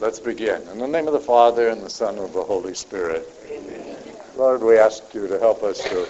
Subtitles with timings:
[0.00, 0.62] Let's begin.
[0.68, 3.28] In the name of the Father, and the Son, and the Holy Spirit.
[3.50, 3.96] Amen.
[4.36, 6.06] Lord, we ask you to help us to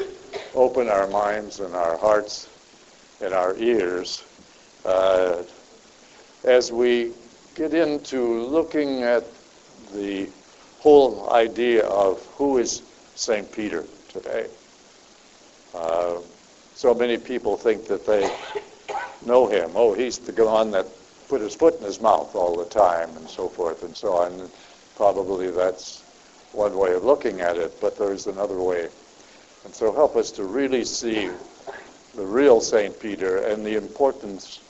[0.55, 2.51] open our minds and our hearts
[3.23, 4.23] and our ears
[4.85, 5.43] uh,
[6.45, 7.13] as we
[7.55, 9.25] get into looking at
[9.95, 10.29] the
[10.81, 12.83] whole idea of who is
[13.15, 13.51] St.
[13.53, 14.49] Peter today.
[15.75, 16.19] Uh,
[16.75, 18.31] so many people think that they
[19.25, 19.71] know him.
[19.75, 20.87] Oh, he's the one that
[21.29, 24.51] put his foot in his mouth all the time and so forth and so on.
[24.97, 26.01] Probably that's
[26.53, 28.89] one way of looking at it, but there's another way.
[29.65, 31.31] And so help us to really see
[32.15, 32.99] the real St.
[32.99, 34.61] Peter and the importance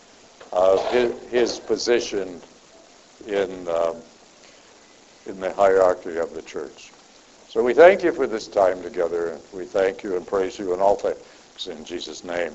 [0.53, 2.41] of his, his position
[3.27, 3.97] in, um,
[5.27, 6.91] in the hierarchy of the church.
[7.49, 9.39] So we thank you for this time together.
[9.53, 11.17] We thank you and praise you in all things
[11.67, 12.53] in Jesus' name.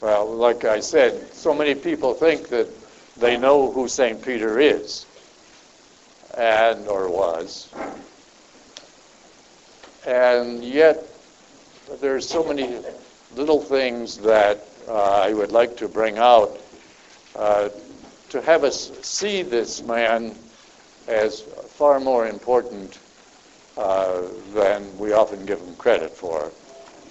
[0.00, 2.68] Well, like I said, so many people think that
[3.16, 4.22] they know who St.
[4.22, 5.06] Peter is
[6.36, 7.68] and or was.
[10.06, 11.02] And yet
[12.00, 12.78] there's so many
[13.34, 16.60] little things that uh, I would like to bring out
[17.34, 17.68] uh,
[18.30, 20.34] to have us see this man
[21.08, 22.98] as far more important
[23.76, 24.22] uh,
[24.52, 26.52] than we often give him credit for.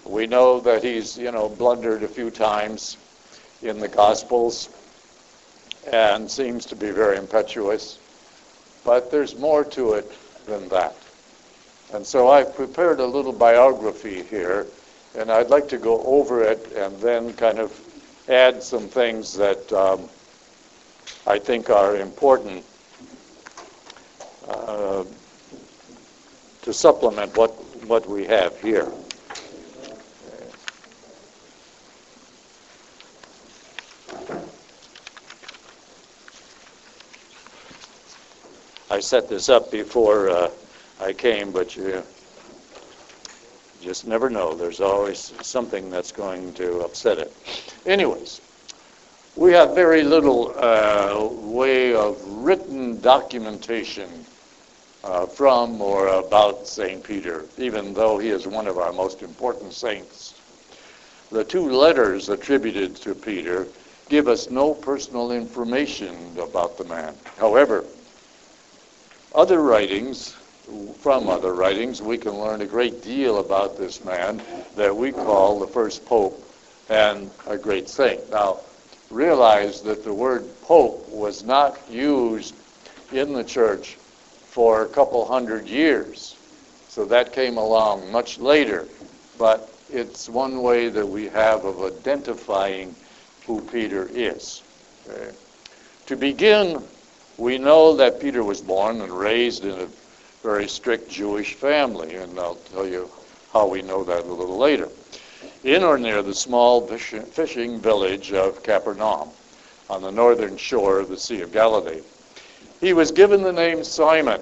[0.08, 2.97] We know that he's, you know, blundered a few times
[3.61, 4.69] in the Gospels
[5.91, 7.99] and seems to be very impetuous.
[8.86, 10.11] But there's more to it
[10.45, 10.95] than that.
[11.94, 14.67] And so I've prepared a little biography here,
[15.17, 17.77] and I'd like to go over it and then kind of
[18.30, 20.09] add some things that um,
[21.25, 22.64] I think are important
[24.47, 25.03] uh,
[26.61, 27.52] to supplement what,
[27.88, 28.89] what we have here.
[38.89, 40.49] I set this up before uh,
[41.02, 42.03] I came, but you
[43.81, 44.53] just never know.
[44.53, 47.33] There's always something that's going to upset it.
[47.86, 48.42] Anyways,
[49.36, 54.09] we have very little uh, way of written documentation
[55.03, 57.03] uh, from or about St.
[57.03, 60.33] Peter, even though he is one of our most important saints.
[61.30, 63.67] The two letters attributed to Peter
[64.09, 67.14] give us no personal information about the man.
[67.37, 67.83] However,
[69.37, 70.36] other writings,
[70.99, 74.42] from other writings, we can learn a great deal about this man
[74.75, 76.43] that we call the first pope
[76.89, 78.30] and a great saint.
[78.31, 78.61] Now,
[79.11, 82.55] realize that the word pope was not used
[83.11, 86.36] in the church for a couple hundred years.
[86.89, 88.87] So that came along much later.
[89.37, 92.95] But it's one way that we have of identifying
[93.45, 94.64] who Peter is.
[95.08, 95.31] Okay?
[96.08, 96.81] To begin
[97.37, 99.87] we know that Peter was born and raised in a
[100.42, 103.09] very strict Jewish family, and I'll tell you
[103.53, 104.89] how we know that a little later.
[105.64, 109.30] In or near the small fishing village of Capernaum
[109.89, 112.02] on the northern shore of the Sea of Galilee.
[112.81, 114.42] He was given the name Simon.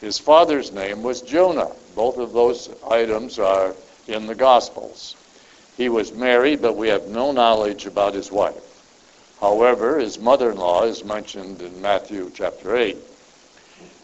[0.00, 1.70] His father's name was Jonah.
[1.94, 3.74] Both of those items are
[4.08, 5.16] in the Gospels.
[5.76, 8.71] He was married, but we have no knowledge about his wife.
[9.42, 12.96] However, his mother-in-law is mentioned in Matthew chapter 8.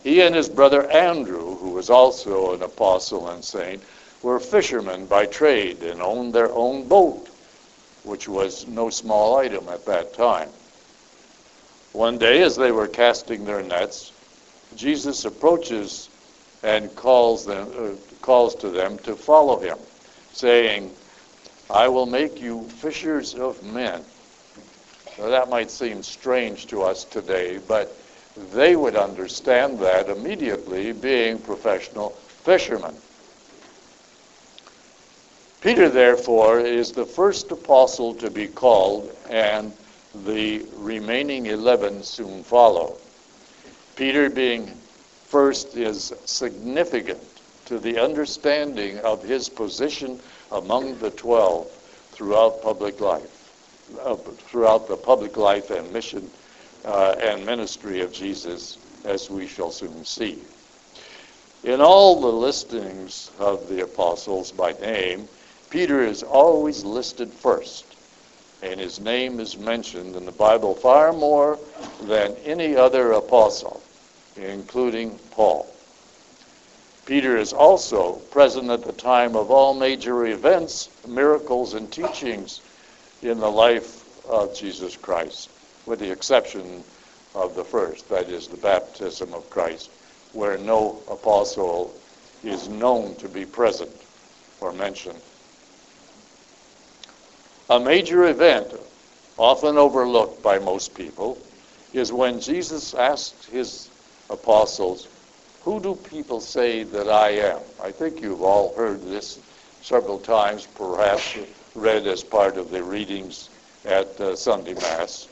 [0.03, 3.85] He and his brother Andrew, who was also an apostle and saint,
[4.21, 7.29] were fishermen by trade and owned their own boat,
[8.03, 10.51] which was no small item at that time.
[11.93, 14.11] One day, as they were casting their nets,
[14.75, 16.09] Jesus approaches
[16.65, 19.79] and calls them uh, calls to them to follow him,
[20.33, 20.93] saying,
[21.71, 24.05] "I will make you fishers of men."
[25.19, 27.97] Now, that might seem strange to us today, but
[28.53, 32.11] they would understand that immediately, being professional
[32.45, 32.95] fishermen.
[35.61, 39.73] Peter, therefore, is the first apostle to be called, and
[40.25, 42.97] the remaining 11 soon follow.
[43.97, 44.69] Peter, being
[45.27, 47.21] first, is significant
[47.65, 50.21] to the understanding of his position
[50.53, 51.69] among the 12
[52.13, 53.38] throughout public life
[54.03, 56.31] uh, throughout the public life and mission
[56.85, 60.43] uh, and ministry of Jesus, as we shall soon see.
[61.65, 65.29] In all the listings of the apostles by name,
[65.71, 67.85] Peter is always listed first,
[68.63, 71.59] and his name is mentioned in the Bible far more
[72.03, 73.83] than any other apostle,
[74.37, 75.67] including Paul.
[77.07, 82.61] Peter is also present at the time of all major events, miracles, and teachings
[83.23, 85.51] in the life of Jesus Christ,
[85.87, 86.85] with the exception
[87.35, 89.91] of the first, that is the baptism of Christ,
[90.33, 91.95] where no apostle
[92.45, 93.91] is known to be present
[94.61, 95.21] or mentioned.
[97.71, 98.73] A major event,
[99.37, 101.39] often overlooked by most people,
[101.93, 103.91] is when Jesus asked his
[104.31, 105.09] apostles,
[105.63, 107.59] Who do people say that I am?
[107.83, 109.39] I think you've all heard this
[109.83, 111.37] several times, perhaps
[111.75, 113.51] read as part of the readings
[113.85, 115.29] at uh, Sunday Mass.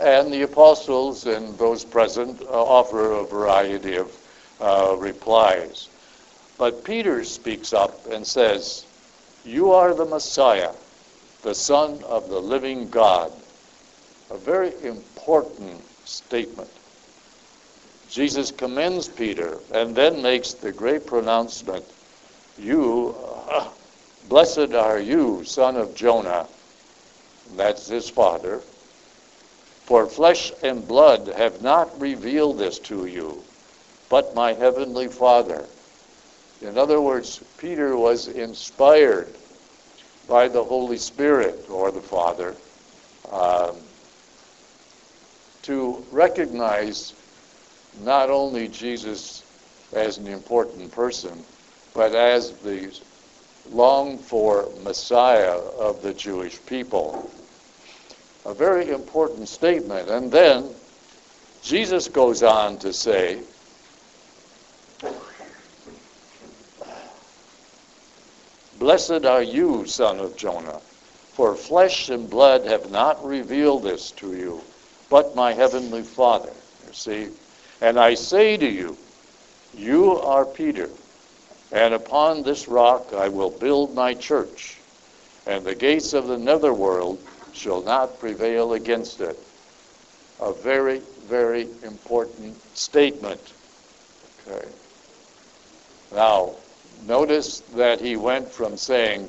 [0.00, 4.14] And the apostles and those present uh, offer a variety of
[4.60, 5.88] uh, replies.
[6.58, 8.84] But Peter speaks up and says,
[9.44, 10.72] You are the Messiah,
[11.42, 13.32] the Son of the living God.
[14.30, 16.70] A very important statement.
[18.08, 21.84] Jesus commends Peter and then makes the great pronouncement,
[22.56, 23.16] You,
[23.48, 23.68] uh,
[24.28, 26.46] blessed are you, son of Jonah.
[27.56, 28.60] That's his father.
[29.86, 33.42] For flesh and blood have not revealed this to you,
[34.08, 35.66] but my heavenly Father.
[36.62, 39.28] In other words, Peter was inspired
[40.26, 42.54] by the Holy Spirit or the Father
[43.30, 43.76] um,
[45.62, 47.12] to recognize
[48.02, 49.44] not only Jesus
[49.92, 51.44] as an important person,
[51.92, 52.90] but as the
[53.70, 57.30] longed for Messiah of the Jewish people.
[58.44, 60.08] A very important statement.
[60.08, 60.70] And then
[61.62, 63.40] Jesus goes on to say,
[68.78, 70.80] Blessed are you, son of Jonah,
[71.32, 74.60] for flesh and blood have not revealed this to you,
[75.08, 76.52] but my heavenly Father.
[76.86, 77.28] You see?
[77.80, 78.96] And I say to you,
[79.74, 80.90] you are Peter,
[81.74, 84.78] and upon this rock I will build my church,
[85.46, 87.18] and the gates of the netherworld
[87.52, 89.36] shall not prevail against it.
[90.40, 93.40] A very, very important statement.
[94.46, 94.66] Okay.
[96.14, 96.54] Now,
[97.06, 99.28] notice that he went from saying,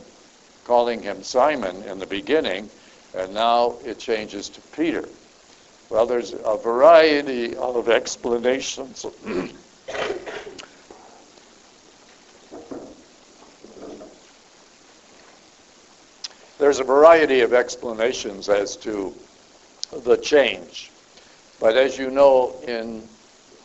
[0.66, 2.70] calling him Simon in the beginning,
[3.16, 5.08] and now it changes to Peter.
[5.90, 9.06] Well, there's a variety of explanations.
[16.66, 19.14] there's a variety of explanations as to
[20.04, 20.90] the change.
[21.60, 23.08] But as you know, in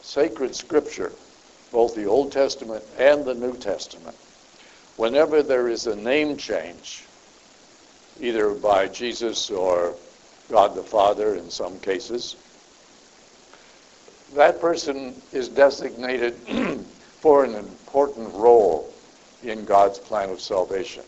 [0.02, 1.11] sacred scripture,
[1.73, 4.14] both the Old Testament and the New Testament,
[4.97, 7.06] whenever there is a name change,
[8.20, 9.94] either by Jesus or
[10.50, 12.37] God the Father in some cases,
[14.35, 16.35] that person is designated
[17.23, 18.93] for an important role
[19.43, 21.03] in God's plan of salvation.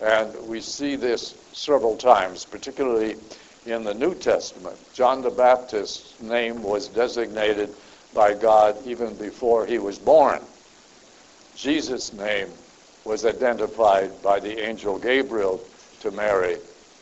[0.00, 3.16] And we see this several times, particularly
[3.66, 4.76] in the New Testament.
[4.92, 7.74] John the Baptist's name was designated
[8.14, 10.40] by God even before he was born.
[11.56, 12.48] Jesus' name
[13.04, 15.60] was identified by the angel Gabriel
[16.00, 16.56] to Mary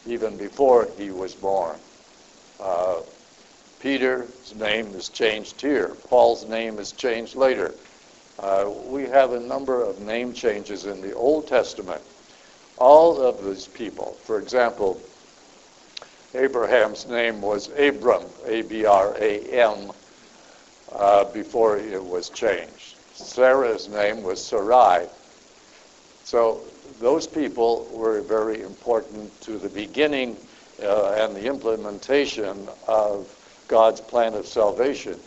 [0.06, 1.76] even before he was born.
[2.58, 3.00] Uh,
[3.80, 5.96] Peter's name is changed here.
[6.08, 7.74] Paul's name is changed later.
[8.38, 12.02] Uh, we have a number of name changes in the Old Testament.
[12.80, 15.00] All of these people, for example,
[16.34, 19.92] Abraham's name was Abram, A-B-R-A-M,
[20.92, 22.96] uh, before it was changed.
[23.14, 25.06] Sarah's name was Sarai.
[26.24, 26.62] So
[27.00, 30.36] those people were very important to the beginning
[30.82, 33.28] uh, and the implementation of
[33.68, 35.18] God's plan of salvation.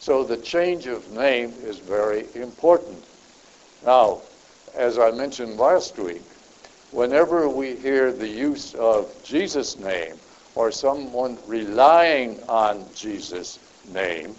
[0.00, 3.04] So the change of name is very important.
[3.84, 4.22] Now,
[4.74, 6.22] as I mentioned last week,
[6.92, 10.14] whenever we hear the use of Jesus' name
[10.54, 13.58] or someone relying on Jesus'
[13.92, 14.36] name,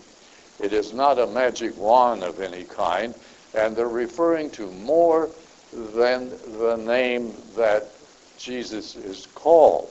[0.60, 3.14] it is not a magic wand of any kind,
[3.56, 5.30] and they're referring to more
[5.74, 6.30] than
[6.60, 7.90] the name that
[8.38, 9.90] Jesus is called.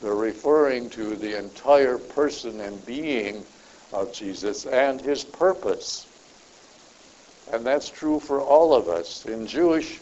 [0.00, 3.44] They're referring to the entire person and being
[3.92, 6.06] of Jesus and his purpose.
[7.52, 9.26] And that's true for all of us.
[9.26, 9.98] In Jewish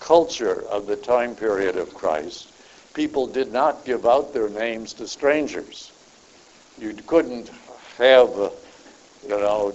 [0.00, 2.52] culture of the time period of Christ,
[2.94, 5.92] people did not give out their names to strangers.
[6.78, 7.50] You couldn't
[7.98, 8.30] have,
[9.22, 9.72] you know,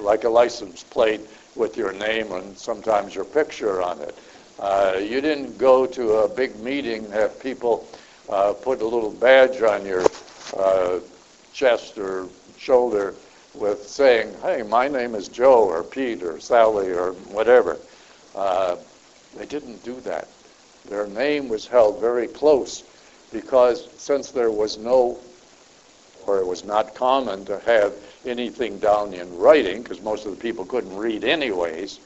[0.00, 1.20] like a license plate
[1.56, 4.16] with your name and sometimes your picture on it.
[4.58, 7.88] Uh, you didn't go to a big meeting and have people
[8.28, 10.04] uh, put a little badge on your
[10.56, 11.00] uh,
[11.52, 12.28] chest or
[12.58, 13.14] shoulder
[13.54, 17.78] with saying, hey, my name is Joe or Pete or Sally or whatever.
[18.34, 18.76] Uh,
[19.36, 20.28] they didn't do that.
[20.88, 22.84] Their name was held very close
[23.32, 25.18] because since there was no,
[26.26, 27.94] or it was not common to have
[28.26, 31.98] anything down in writing, because most of the people couldn't read anyways,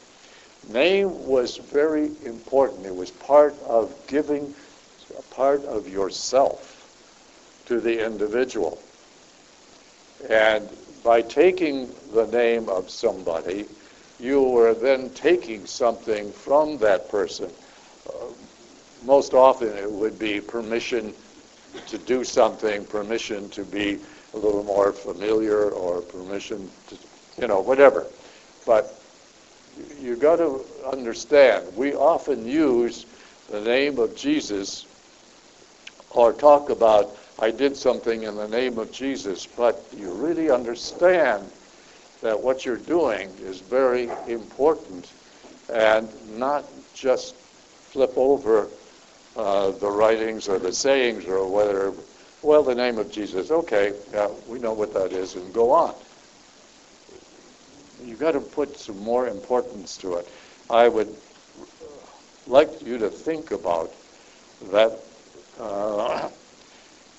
[0.68, 2.86] name was very important.
[2.86, 4.54] It was part of giving
[5.16, 6.72] a part of yourself
[7.66, 8.80] to the individual.
[10.28, 10.68] And
[11.02, 13.66] by taking the name of somebody,
[14.18, 17.50] you were then taking something from that person.
[18.08, 18.26] Uh,
[19.04, 21.14] most often it would be permission
[21.86, 23.98] to do something, permission to be
[24.34, 26.96] a little more familiar, or permission to,
[27.40, 28.06] you know, whatever.
[28.64, 28.98] But
[30.00, 33.06] you've got to understand, we often use
[33.50, 34.86] the name of Jesus
[36.10, 41.50] or talk about, I did something in the name of Jesus, but you really understand
[42.22, 45.12] that what you're doing is very important
[45.72, 46.08] and
[46.38, 48.68] not just flip over
[49.36, 51.92] uh, the writings or the sayings or whether,
[52.42, 55.94] well, the name of Jesus, okay, yeah, we know what that is, and go on.
[58.04, 60.28] You've got to put some more importance to it.
[60.70, 61.14] I would
[62.46, 63.92] like you to think about
[64.70, 64.98] that
[65.58, 66.28] uh,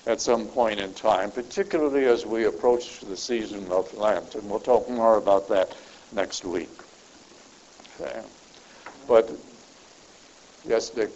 [0.08, 4.34] at some point in time, particularly as we approach the season of Lent.
[4.34, 5.76] And we'll talk more about that
[6.12, 6.70] next week.
[8.00, 8.22] Okay.
[9.06, 9.30] But,
[10.66, 11.10] yes, Dick?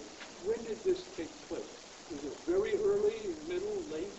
[0.45, 1.63] When did this take place?
[2.11, 4.13] Was it very early, middle, late?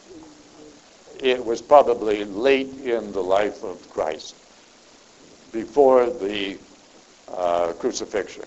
[1.20, 4.36] In, It was probably late in the life of Christ,
[5.52, 6.58] before the
[7.32, 8.46] uh, crucifixion,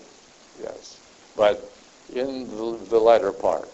[0.61, 0.99] yes.
[1.37, 1.71] But
[2.13, 3.69] in the, the latter part.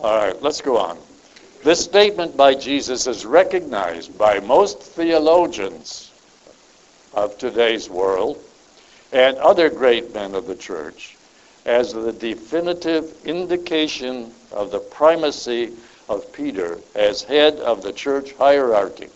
[0.00, 0.98] All right, let's go on.
[1.64, 6.12] This statement by Jesus is recognized by most theologians
[7.14, 8.38] of today's world
[9.12, 11.16] and other great men of the church
[11.64, 15.72] as the definitive indication of the primacy
[16.08, 19.08] of Peter as head of the church hierarchy.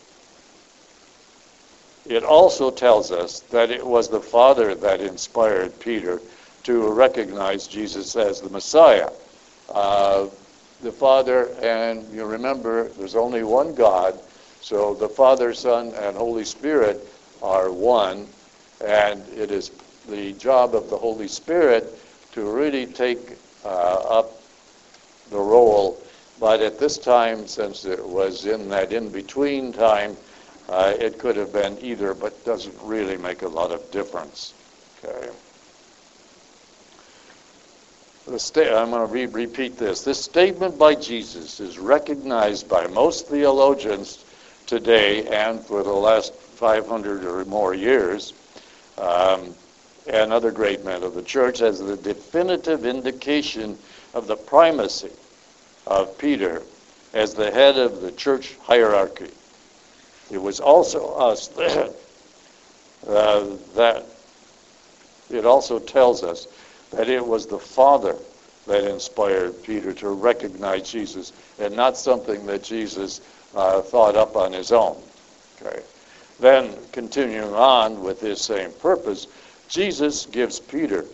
[2.07, 6.21] It also tells us that it was the Father that inspired Peter
[6.65, 9.11] to recognize Jesus as the Messiah.
[9.73, 10.27] Uh,
[10.83, 14.19] the Father, and you remember there's only one God,
[14.61, 17.07] so the Father, Son, and Holy Spirit
[17.43, 18.27] are one,
[18.85, 19.71] and it is
[20.09, 21.99] the job of the Holy Spirit
[22.33, 24.41] to really take uh, up
[25.31, 26.03] the role.
[26.39, 30.17] But at this time, since it was in that in-between time,
[30.69, 34.55] uh, it could have been either, but doesn't really make a lot of difference.
[35.05, 35.29] Okay.
[38.39, 40.03] Sta- I'm going to re- repeat this.
[40.05, 44.25] This statement by Jesus is recognized by most theologians
[44.67, 48.33] today and for the last 500 or more years,
[48.99, 49.55] um,
[50.07, 53.79] and other great men of the church, as the definitive indication
[54.15, 55.11] of the primacy
[55.87, 56.63] of Peter
[57.13, 59.31] as the head of the church hierarchy.
[60.31, 61.95] It was also us that,
[63.07, 64.07] uh, that
[65.31, 66.47] it also tells us
[66.91, 68.17] that it was the Father
[68.67, 73.21] that inspired Peter to recognize Jesus and not something that Jesus
[73.55, 75.01] uh, thought up on his own.
[75.61, 75.83] Okay.
[76.39, 79.27] Then, continuing on with this same purpose,
[79.69, 81.05] Jesus gives Peter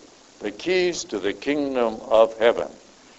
[0.40, 2.68] the keys to the kingdom of heaven,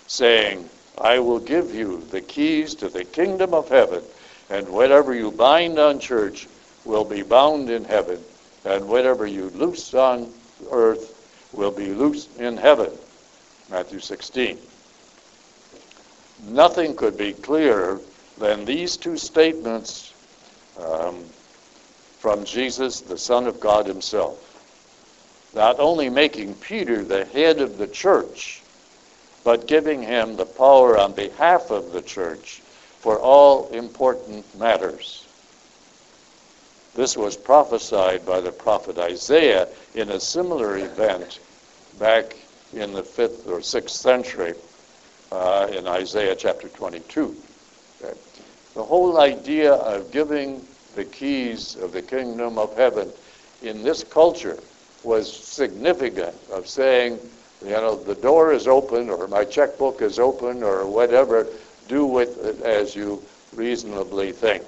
[0.08, 4.04] saying, I will give you the keys to the kingdom of heaven,
[4.50, 6.48] and whatever you bind on church
[6.86, 8.24] will be bound in heaven,
[8.66, 10.32] and whatever you loose on
[10.72, 11.17] earth
[11.58, 12.92] will be loosed in heaven.
[13.70, 14.58] Matthew 16.
[16.48, 18.00] Nothing could be clearer
[18.38, 20.14] than these two statements
[20.80, 21.24] um,
[22.20, 24.44] from Jesus, the Son of God Himself.
[25.56, 28.62] Not only making Peter the head of the church,
[29.44, 32.62] but giving him the power on behalf of the church
[33.00, 35.26] for all important matters.
[36.96, 41.40] This was prophesied by the prophet Isaiah in a similar event
[42.00, 42.36] back
[42.74, 44.54] in the 5th or 6th century
[45.32, 47.36] uh, in Isaiah chapter 22.
[48.02, 48.18] Okay.
[48.74, 53.12] The whole idea of giving the keys of the kingdom of heaven
[53.62, 54.58] in this culture
[55.04, 57.20] was significant of saying,
[57.64, 61.48] you know, the door is open or my checkbook is open or whatever,
[61.88, 63.24] do with it as you
[63.54, 64.64] reasonably think.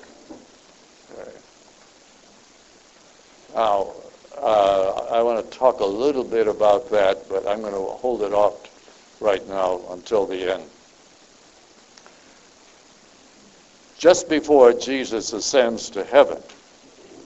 [3.54, 3.94] Now,
[4.42, 8.22] uh, I want to talk a little bit about that, but I'm going to hold
[8.24, 8.56] it off
[9.22, 10.64] right now until the end.
[13.98, 16.42] Just before Jesus ascends to heaven,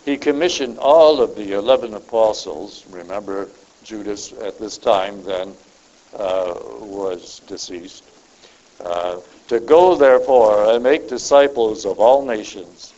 [0.06, 3.50] he commissioned all of the 11 apostles, remember
[3.84, 5.54] Judas at this time then
[6.18, 8.04] uh, was deceased.
[8.84, 12.94] Uh, to go, therefore, and make disciples of all nations,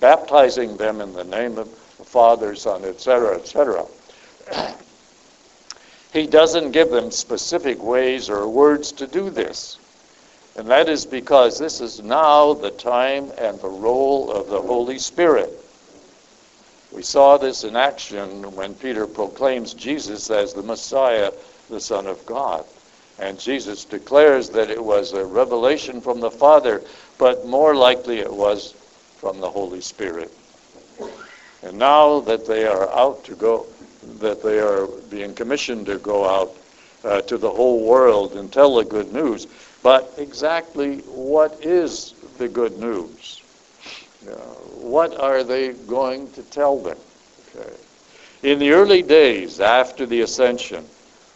[0.00, 1.68] baptizing them in the name of
[2.04, 3.86] Father, Son, etc., etc.
[6.12, 9.78] he doesn't give them specific ways or words to do this.
[10.56, 14.98] And that is because this is now the time and the role of the Holy
[14.98, 15.52] Spirit.
[16.92, 21.30] We saw this in action when Peter proclaims Jesus as the Messiah,
[21.68, 22.64] the Son of God.
[23.18, 26.82] And Jesus declares that it was a revelation from the Father,
[27.18, 28.72] but more likely it was
[29.18, 30.32] from the Holy Spirit.
[31.62, 33.66] And now that they are out to go,
[34.20, 36.56] that they are being commissioned to go out
[37.04, 39.46] uh, to the whole world and tell the good news.
[39.82, 43.42] But exactly what is the good news?
[44.28, 44.34] Uh,
[44.82, 46.98] what are they going to tell them?
[47.54, 47.72] Okay.
[48.42, 50.84] In the early days after the ascension,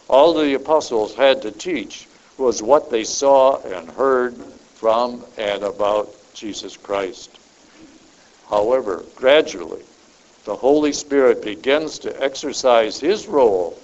[0.07, 4.35] all the apostles had to teach was what they saw and heard
[4.75, 7.37] from and about Jesus Christ.
[8.49, 9.83] However, gradually,
[10.45, 13.77] the Holy Spirit begins to exercise his role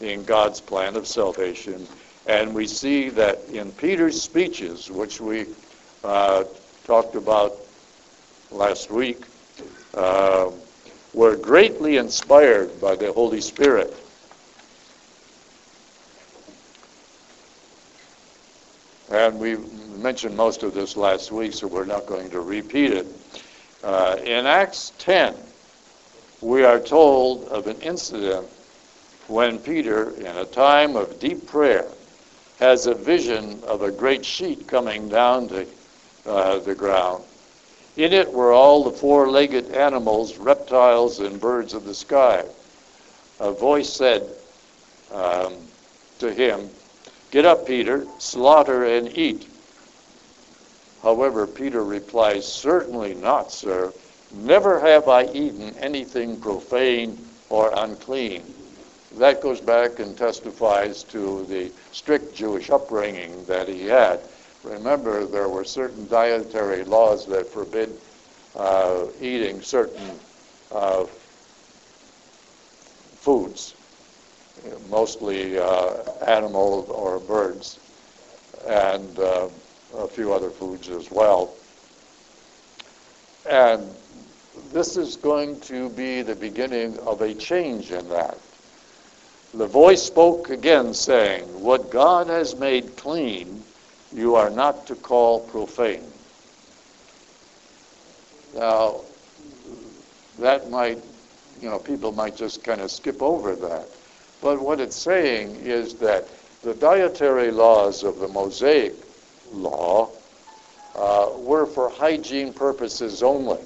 [0.00, 1.86] in God's plan of salvation.
[2.26, 5.46] And we see that in Peter's speeches, which we
[6.02, 6.44] uh,
[6.84, 7.56] talked about
[8.50, 9.22] last week,
[9.94, 10.50] uh,
[11.12, 13.94] were greatly inspired by the Holy Spirit.
[19.10, 19.56] And we
[19.96, 23.06] mentioned most of this last week, so we're not going to repeat it.
[23.82, 25.34] Uh, in Acts 10,
[26.44, 28.46] we are told of an incident
[29.28, 31.86] when Peter, in a time of deep prayer,
[32.58, 35.66] has a vision of a great sheet coming down to
[36.26, 37.24] uh, the ground.
[37.96, 42.44] In it were all the four legged animals, reptiles, and birds of the sky.
[43.40, 44.28] A voice said
[45.12, 45.54] um,
[46.18, 46.68] to him,
[47.30, 49.48] Get up, Peter, slaughter and eat.
[51.02, 53.92] However, Peter replies, Certainly not, sir.
[54.36, 58.42] Never have I eaten anything profane or unclean.
[59.16, 64.20] That goes back and testifies to the strict Jewish upbringing that he had.
[64.64, 67.98] Remember, there were certain dietary laws that forbid
[68.56, 70.18] uh, eating certain
[70.72, 71.04] uh,
[73.20, 73.74] foods
[74.88, 77.78] mostly uh, animal or birds,
[78.66, 79.48] and uh,
[79.96, 81.54] a few other foods as well.
[83.48, 83.94] And
[84.74, 88.36] this is going to be the beginning of a change in that.
[89.54, 93.62] The voice spoke again, saying, What God has made clean,
[94.12, 96.02] you are not to call profane.
[98.56, 99.02] Now,
[100.40, 100.98] that might,
[101.62, 103.86] you know, people might just kind of skip over that.
[104.42, 106.26] But what it's saying is that
[106.62, 108.96] the dietary laws of the Mosaic
[109.52, 110.10] law
[110.96, 113.60] uh, were for hygiene purposes only.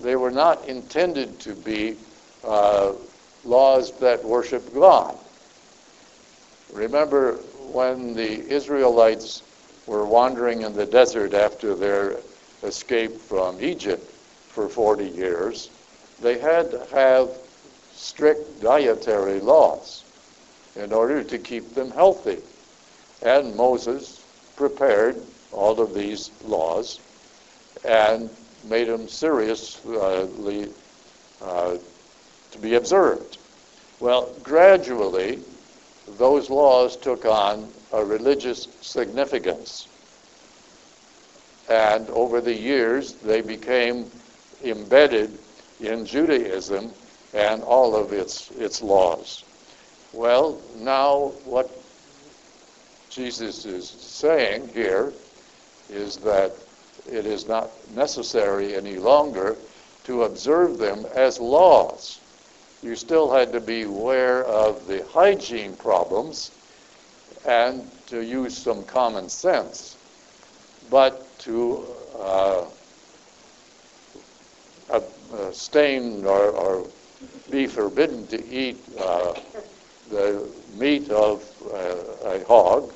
[0.00, 1.96] They were not intended to be
[2.44, 2.92] uh,
[3.44, 5.16] laws that worship God.
[6.72, 7.34] Remember
[7.72, 9.42] when the Israelites
[9.86, 12.16] were wandering in the desert after their
[12.62, 14.04] escape from Egypt
[14.48, 15.70] for 40 years,
[16.20, 17.30] they had to have
[17.94, 20.04] strict dietary laws
[20.74, 22.38] in order to keep them healthy.
[23.22, 24.22] And Moses
[24.56, 27.00] prepared all of these laws
[27.84, 28.28] and
[28.68, 30.68] made them seriously
[31.42, 31.76] uh,
[32.50, 33.38] to be observed.
[34.00, 35.40] Well, gradually,
[36.18, 39.88] those laws took on a religious significance.
[41.68, 44.10] And over the years, they became
[44.62, 45.38] embedded
[45.80, 46.92] in Judaism
[47.34, 49.44] and all of its, its laws.
[50.12, 51.70] Well, now what
[53.10, 55.12] Jesus is saying here
[55.90, 56.52] is that
[57.10, 59.56] it is not necessary any longer
[60.04, 62.20] to observe them as laws.
[62.82, 66.50] You still had to be aware of the hygiene problems
[67.46, 69.96] and to use some common sense,
[70.90, 71.84] but to
[72.18, 72.64] uh,
[75.32, 76.86] abstain or, or
[77.50, 79.34] be forbidden to eat uh,
[80.10, 81.42] the meat of
[81.72, 82.92] uh, a hog,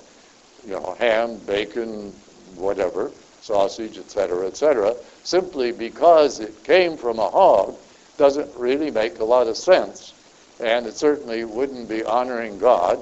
[0.66, 2.12] you know, ham, bacon,
[2.54, 7.76] whatever, sausage, etc., etc., simply because it came from a hog
[8.16, 10.12] doesn't really make a lot of sense.
[10.60, 12.98] And it certainly wouldn't be honoring God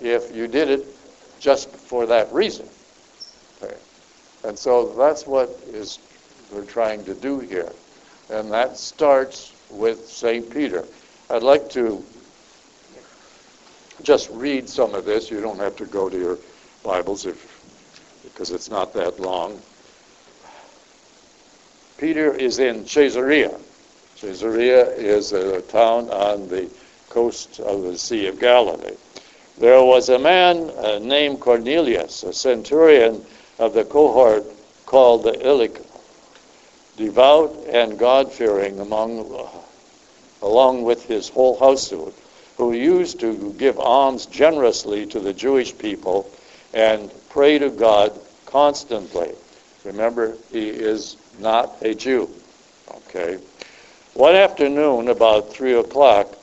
[0.00, 0.86] if you did it
[1.38, 2.66] just for that reason.
[3.62, 3.76] Okay.
[4.44, 5.98] And so that's what is
[6.50, 7.72] we're trying to do here.
[8.30, 10.48] And that starts with St.
[10.50, 10.84] Peter.
[11.28, 12.02] I'd like to
[14.02, 15.30] just read some of this.
[15.30, 16.38] You don't have to go to your
[16.82, 17.62] Bibles if,
[18.22, 19.60] because it's not that long.
[21.98, 23.56] Peter is in Caesarea.
[24.20, 26.68] Caesarea is a town on the
[27.08, 28.96] coast of the Sea of Galilee.
[29.58, 33.24] There was a man uh, named Cornelius, a centurion
[33.60, 34.44] of the cohort
[34.86, 35.78] called the Elite,
[36.96, 39.46] devout and God-fearing among, uh,
[40.42, 42.14] along with his whole household,
[42.56, 46.28] who used to give alms generously to the Jewish people
[46.72, 48.12] and pray to God
[48.46, 49.32] constantly.
[49.84, 52.28] Remember, he is not a Jew.
[52.90, 53.38] Okay.
[54.14, 56.36] One afternoon, about three o'clock,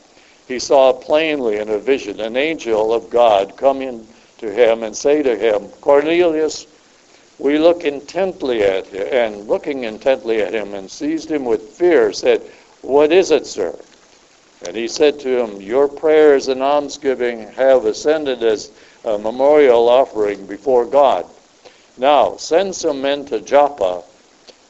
[0.48, 4.06] he saw plainly in a vision an angel of God come in
[4.40, 6.68] to him and say to him, Cornelius,
[7.40, 12.12] we look intently at him, and looking intently at him and seized him with fear,
[12.12, 12.42] said,
[12.82, 13.78] What is it, sir?
[14.68, 18.72] And he said to him, Your prayers and almsgiving have ascended as
[19.06, 21.26] a memorial offering before God.
[21.98, 24.04] Now send some men to Joppa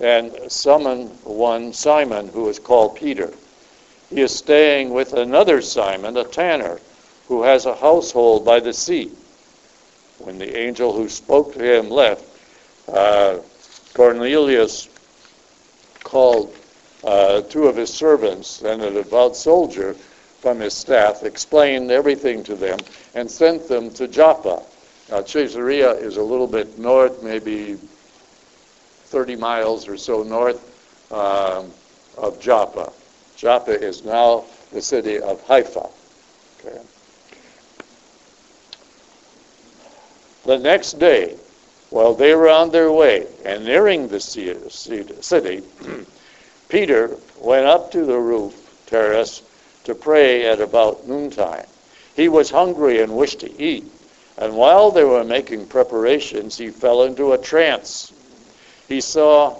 [0.01, 3.31] and summon one Simon who is called Peter.
[4.09, 6.79] He is staying with another Simon, a tanner,
[7.27, 9.11] who has a household by the sea.
[10.17, 12.25] When the angel who spoke to him left,
[12.91, 13.39] uh,
[13.93, 14.89] Cornelius
[16.03, 16.55] called
[17.03, 19.93] uh, two of his servants and a devout soldier
[20.41, 22.79] from his staff, explained everything to them,
[23.13, 24.63] and sent them to Joppa.
[25.09, 27.77] Now, Caesarea is a little bit north, maybe
[29.11, 31.69] 30 miles or so north um,
[32.17, 32.91] of Joppa.
[33.35, 35.89] Joppa is now the city of Haifa.
[36.65, 36.79] Okay.
[40.45, 41.35] The next day,
[41.89, 45.61] while they were on their way and nearing the city,
[46.69, 49.41] Peter went up to the roof terrace
[49.83, 51.65] to pray at about noontime.
[52.15, 53.91] He was hungry and wished to eat,
[54.37, 58.13] and while they were making preparations, he fell into a trance.
[58.91, 59.55] He saw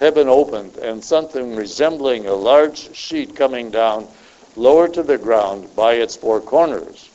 [0.00, 4.08] heaven opened and something resembling a large sheet coming down
[4.56, 7.08] lower to the ground by its four corners.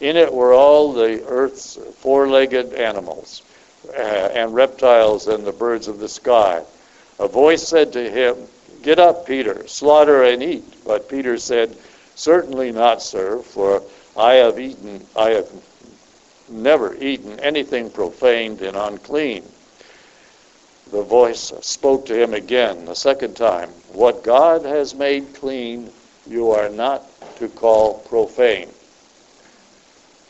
[0.00, 3.42] In it were all the earth's four legged animals
[3.90, 6.64] uh, and reptiles and the birds of the sky.
[7.20, 8.48] A voice said to him,
[8.82, 10.84] Get up, Peter, slaughter and eat.
[10.84, 11.76] But Peter said,
[12.16, 13.84] Certainly not, sir, for
[14.16, 15.48] I have eaten, I have
[16.48, 19.44] never eaten anything profaned and unclean.
[20.90, 23.68] The voice spoke to him again, the second time.
[23.92, 25.90] What God has made clean,
[26.26, 27.04] you are not
[27.36, 28.70] to call profane.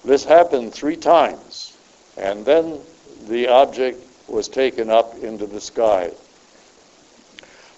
[0.05, 1.77] This happened three times,
[2.17, 2.81] and then
[3.29, 6.11] the object was taken up into the sky.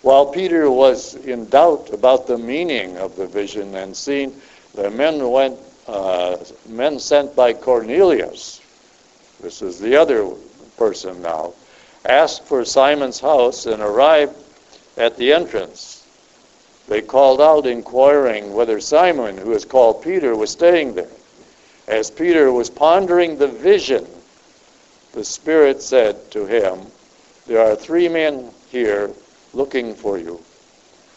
[0.02, 4.40] While Peter was in doubt about the meaning of the vision and scene,
[4.74, 8.62] the men went, uh, men sent by Cornelius.
[9.42, 10.30] This is the other
[10.78, 11.52] person now.
[12.04, 14.34] Asked for Simon's house and arrived
[14.96, 16.04] at the entrance.
[16.88, 21.10] They called out, inquiring whether Simon, who is called Peter, was staying there.
[21.86, 24.06] As Peter was pondering the vision,
[25.12, 26.86] the Spirit said to him,
[27.46, 29.10] There are three men here
[29.52, 30.40] looking for you.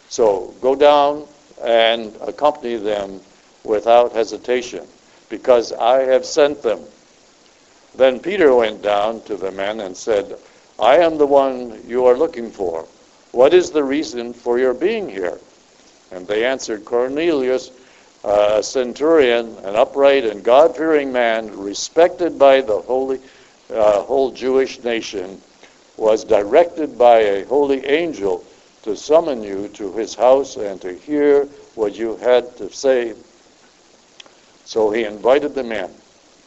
[0.10, 1.28] So go down
[1.64, 3.22] and accompany them
[3.64, 4.86] without hesitation,
[5.30, 6.82] because I have sent them.
[7.96, 10.38] Then Peter went down to the men and said,
[10.80, 12.88] I am the one you are looking for.
[13.32, 15.40] What is the reason for your being here?
[16.12, 17.72] And they answered, Cornelius,
[18.24, 23.20] a centurion, an upright and God-fearing man, respected by the holy,
[23.72, 25.42] uh, whole Jewish nation,
[25.98, 28.46] was directed by a holy angel
[28.84, 33.14] to summon you to his house and to hear what you had to say.
[34.66, 35.90] So he invited them in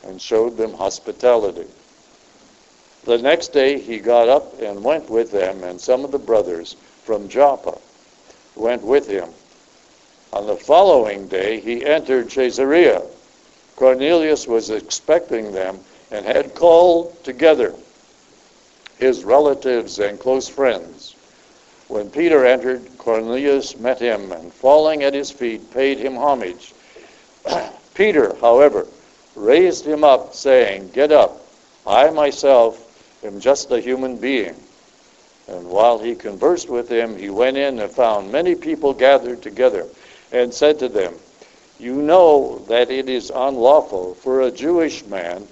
[0.05, 1.67] and showed them hospitality.
[3.07, 6.75] The next day he got up and went with them, and some of the brothers
[7.05, 7.79] from Joppa
[8.57, 9.29] went with him.
[10.33, 13.03] On the following day he entered Caesarea.
[13.77, 15.79] Cornelius was expecting them
[16.11, 17.77] and had called together
[18.99, 21.15] his relatives and close friends.
[21.87, 26.75] When Peter entered, Cornelius met him and falling at his feet paid him homage.
[27.95, 28.89] Peter, however,
[29.37, 31.41] raised him up, saying, Get up,
[31.87, 32.83] I myself
[33.27, 34.55] am just a human being.
[35.49, 39.87] And while he conversed with him, he went in and found many people gathered together
[40.33, 41.15] and said to them,
[41.79, 45.47] You know that it is unlawful for a Jewish man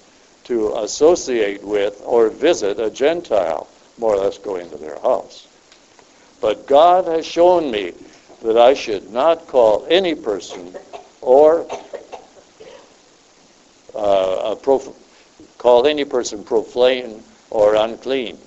[0.45, 5.47] to associate with or visit a Gentile, more or less go into their house.
[6.41, 7.93] But God has shown me
[8.43, 10.75] that I should not call any person
[11.21, 11.65] or
[13.95, 14.93] uh, prof-
[15.57, 18.37] call any person profane or unclean.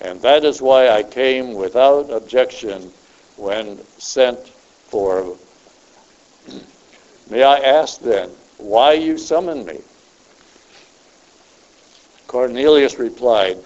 [0.00, 2.92] And that is why I came without objection
[3.36, 4.38] when sent
[4.88, 5.36] for.
[7.30, 9.80] May I ask then, why you summoned me?
[12.26, 13.58] Cornelius replied,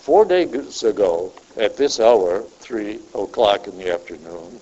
[0.00, 4.60] Four days ago, at this hour, three o'clock in the afternoon,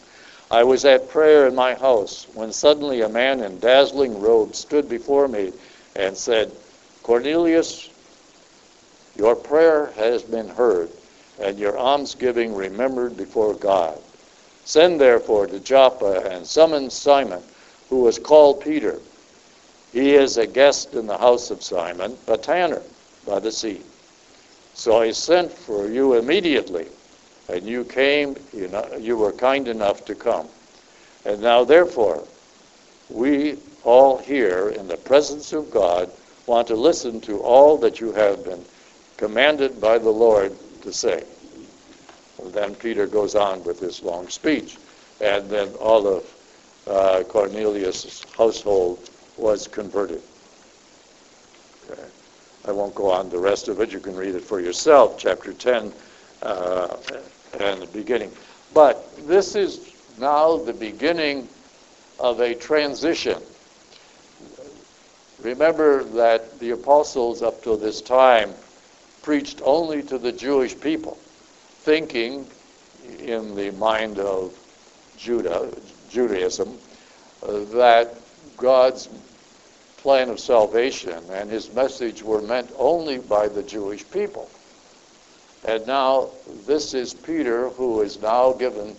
[0.51, 4.89] I was at prayer in my house when suddenly a man in dazzling robes stood
[4.89, 5.53] before me
[5.95, 6.53] and said,
[7.03, 7.89] Cornelius,
[9.19, 10.91] your prayer has been heard,
[11.41, 13.99] and your almsgiving remembered before God.
[14.65, 17.43] Send therefore to Joppa and summon Simon,
[17.89, 19.01] who was called Peter.
[19.93, 22.83] He is a guest in the house of Simon, a tanner
[23.27, 23.81] by the sea.
[24.75, 26.89] So I sent for you immediately,
[27.49, 30.49] and you came, you, know, you were kind enough to come.
[31.25, 32.25] And now, therefore,
[33.09, 36.11] we all here in the presence of God
[36.47, 38.65] want to listen to all that you have been
[39.17, 41.25] commanded by the Lord to say.
[42.43, 44.77] And then Peter goes on with his long speech,
[45.21, 46.35] and then all of
[46.87, 50.23] uh, Cornelius' household was converted.
[51.91, 52.03] Okay.
[52.67, 53.93] I won't go on the rest of it.
[53.93, 55.93] You can read it for yourself, chapter 10
[56.43, 56.97] uh,
[57.61, 58.31] and the beginning.
[58.75, 61.49] But this is now the beginning
[62.19, 63.41] of a transition.
[65.41, 68.53] Remember that the apostles up to this time
[69.27, 71.19] preached only to the Jewish people,
[71.81, 72.47] thinking
[73.19, 74.57] in the mind of
[75.19, 75.69] Judah,
[76.09, 76.79] Judaism,
[77.43, 78.15] uh, that
[78.57, 79.09] God's
[79.97, 84.49] plan of salvation and his message were meant only by the Jewish people.
[85.65, 86.31] And now
[86.65, 88.95] this is Peter who is now given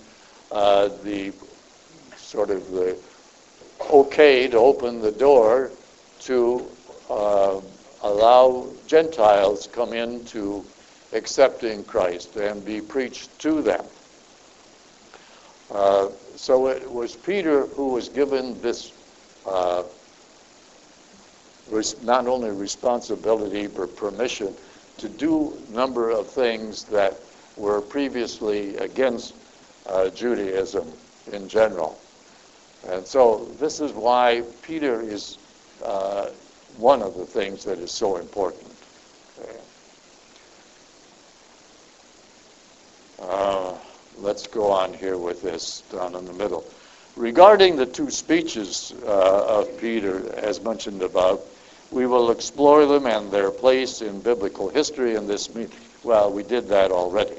[0.52, 1.32] uh, the
[2.18, 2.98] sort of the
[3.90, 5.72] okay to open the door
[6.20, 6.70] to
[7.10, 7.62] uh,
[8.04, 10.64] allow Gentiles come into
[11.14, 13.84] accepting Christ and be preached to them.
[15.72, 18.92] Uh, so it was Peter who was given this
[19.46, 19.84] uh,
[22.04, 24.54] not only responsibility but permission
[24.98, 27.20] to do a number of things that
[27.58, 29.34] were previously against
[29.88, 30.92] uh, Judaism
[31.32, 32.00] in general.
[32.88, 35.38] And so this is why Peter is
[35.84, 36.30] uh,
[36.78, 38.72] one of the things that is so important.
[43.20, 43.74] Uh,
[44.20, 46.64] let's go on here with this down in the middle.
[47.16, 51.42] Regarding the two speeches uh, of Peter, as mentioned above,
[51.90, 55.80] we will explore them and their place in biblical history in this meeting.
[56.04, 57.36] Well, we did that already.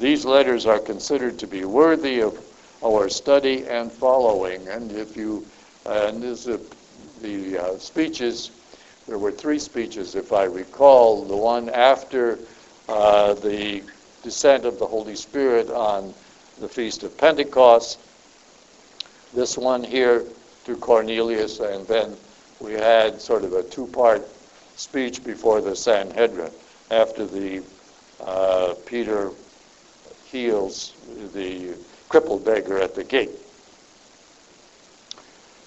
[0.00, 2.38] These letters are considered to be worthy of
[2.84, 4.66] our study and following.
[4.66, 5.46] And if you,
[5.86, 6.44] uh, and this,
[7.22, 8.50] the uh, speeches,
[9.06, 11.24] there were three speeches, if I recall.
[11.24, 12.38] The one after
[12.88, 13.82] uh, the
[14.22, 16.14] descent of the Holy Spirit on
[16.60, 17.98] the Feast of Pentecost,
[19.34, 20.24] this one here
[20.64, 22.16] to Cornelius, and then
[22.60, 24.26] we had sort of a two-part
[24.76, 26.50] speech before the Sanhedrin
[26.90, 27.62] after the
[28.20, 29.30] uh, Peter
[30.24, 30.94] heals
[31.34, 31.74] the
[32.08, 33.30] crippled beggar at the gate.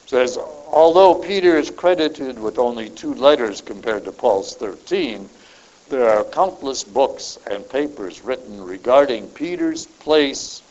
[0.08, 5.30] Says, although Peter is credited with only two letters compared to Paul's 13,
[5.90, 10.62] there are countless books and papers written regarding Peter's place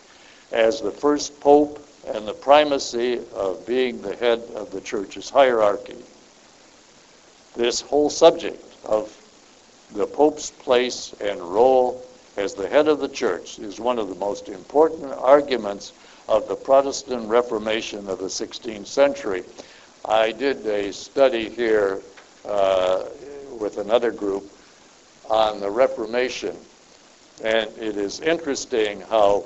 [0.53, 6.03] as the first pope and the primacy of being the head of the church's hierarchy.
[7.55, 9.15] This whole subject of
[9.93, 12.03] the Pope's place and role
[12.39, 15.93] as the head of the church is one of the most important arguments
[16.29, 19.45] of the Protestant Reformation of the 16th century.
[20.05, 22.01] I did a study here
[22.45, 23.05] uh,
[23.59, 24.45] with another group
[25.29, 26.57] on the Reformation,
[27.43, 29.45] and it is interesting how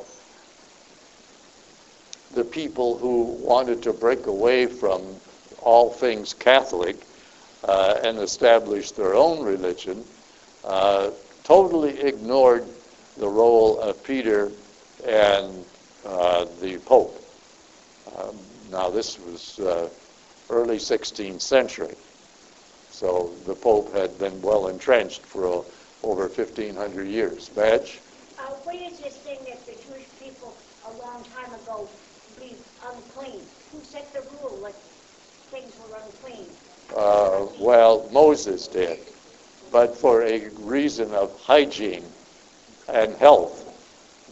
[2.34, 5.02] the people who wanted to break away from
[5.62, 6.96] all things Catholic
[7.64, 10.04] uh, and establish their own religion
[10.64, 11.10] uh,
[11.44, 12.64] totally ignored
[13.18, 14.50] the role of Peter
[15.06, 15.64] and
[16.06, 17.24] uh, the Pope.
[18.16, 18.36] Um,
[18.70, 19.88] now, this was uh,
[20.48, 21.94] early 16th century,
[22.90, 25.62] so the Pope had been well entrenched for uh,
[26.02, 27.48] over 1,500 years.
[27.50, 28.00] Badge?
[28.38, 30.54] Uh, what is this thing that the Jewish people
[30.86, 31.88] a long time ago
[32.36, 33.40] believed unclean?
[33.72, 34.74] Who set the rule that
[35.50, 36.46] things were unclean?
[36.96, 38.98] Uh, well, Moses did,
[39.70, 42.04] but for a reason of hygiene
[42.88, 43.64] and health,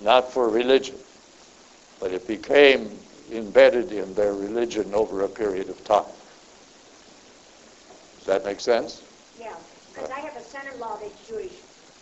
[0.02, 0.96] not for religion.
[2.00, 2.98] But it became
[3.30, 6.04] embedded in their religion over a period of time.
[8.18, 9.02] Does that make sense?
[9.38, 9.54] Yeah,
[9.92, 11.52] because I have a son-in-law that's Jewish,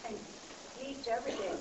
[0.06, 0.16] and
[0.78, 1.52] he eats everything.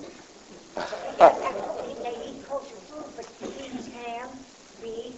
[2.02, 4.28] They eat kosher food, but he eats ham,
[4.80, 5.14] beef.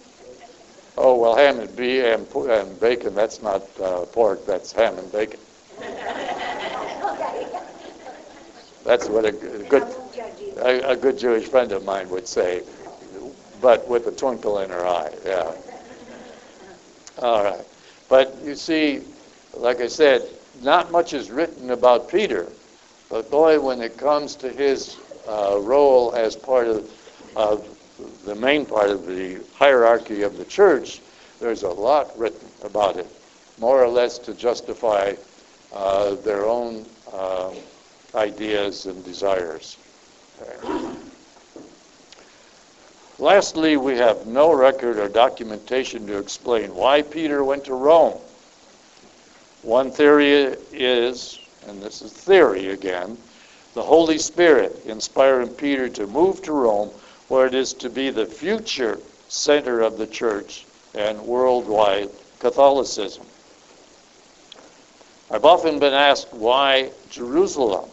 [0.97, 5.11] Oh, well, ham and beef and, and bacon, that's not uh, pork, that's ham and
[5.11, 5.39] bacon.
[8.85, 10.53] That's what a good, won't judge you.
[10.57, 12.63] a, a good Jewish friend of mine would say,
[13.61, 15.51] but with a twinkle in her eye, yeah.
[17.21, 17.65] All right.
[18.07, 19.01] But you see,
[19.53, 20.23] like I said,
[20.61, 22.47] not much is written about Peter,
[23.09, 26.89] but boy, when it comes to his uh, role as part of,
[27.35, 27.67] of
[28.25, 31.01] the main part of the hierarchy of the church,
[31.39, 33.07] there's a lot written about it,
[33.59, 35.13] more or less to justify
[35.73, 37.53] uh, their own uh,
[38.15, 39.77] ideas and desires.
[40.41, 41.08] Okay.
[43.19, 48.17] Lastly, we have no record or documentation to explain why Peter went to Rome.
[49.61, 53.17] One theory is, and this is theory again,
[53.73, 56.91] the Holy Spirit inspiring Peter to move to Rome,
[57.27, 63.25] where it is to be the future center of the church and worldwide Catholicism.
[65.29, 67.89] I've often been asked why Jerusalem,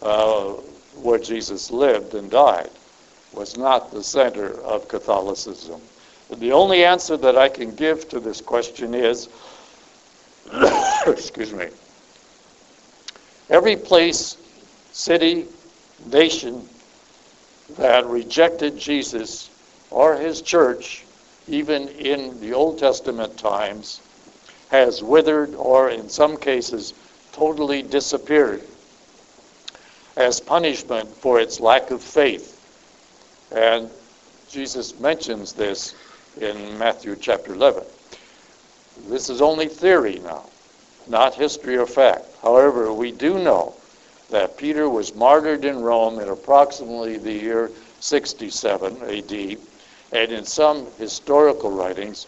[0.00, 0.52] uh,
[1.02, 2.70] where Jesus lived and died,
[3.38, 5.80] was not the center of Catholicism.
[6.38, 9.28] The only answer that I can give to this question is,
[11.06, 11.68] excuse me,
[13.48, 14.36] every place,
[14.90, 15.46] city,
[16.06, 16.68] nation
[17.76, 19.50] that rejected Jesus
[19.92, 21.04] or his church,
[21.46, 24.00] even in the Old Testament times,
[24.70, 26.92] has withered or in some cases
[27.30, 28.62] totally disappeared
[30.16, 32.57] as punishment for its lack of faith.
[33.54, 33.90] And
[34.48, 35.94] Jesus mentions this
[36.40, 37.82] in Matthew chapter 11.
[39.08, 40.44] This is only theory now,
[41.06, 42.26] not history or fact.
[42.42, 43.74] However, we do know
[44.30, 49.58] that Peter was martyred in Rome in approximately the year 67 AD,
[50.12, 52.26] and in some historical writings,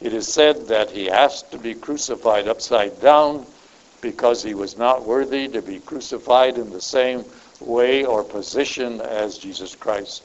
[0.00, 3.46] it is said that he asked to be crucified upside down
[4.00, 7.24] because he was not worthy to be crucified in the same
[7.60, 10.22] way or position as Jesus Christ.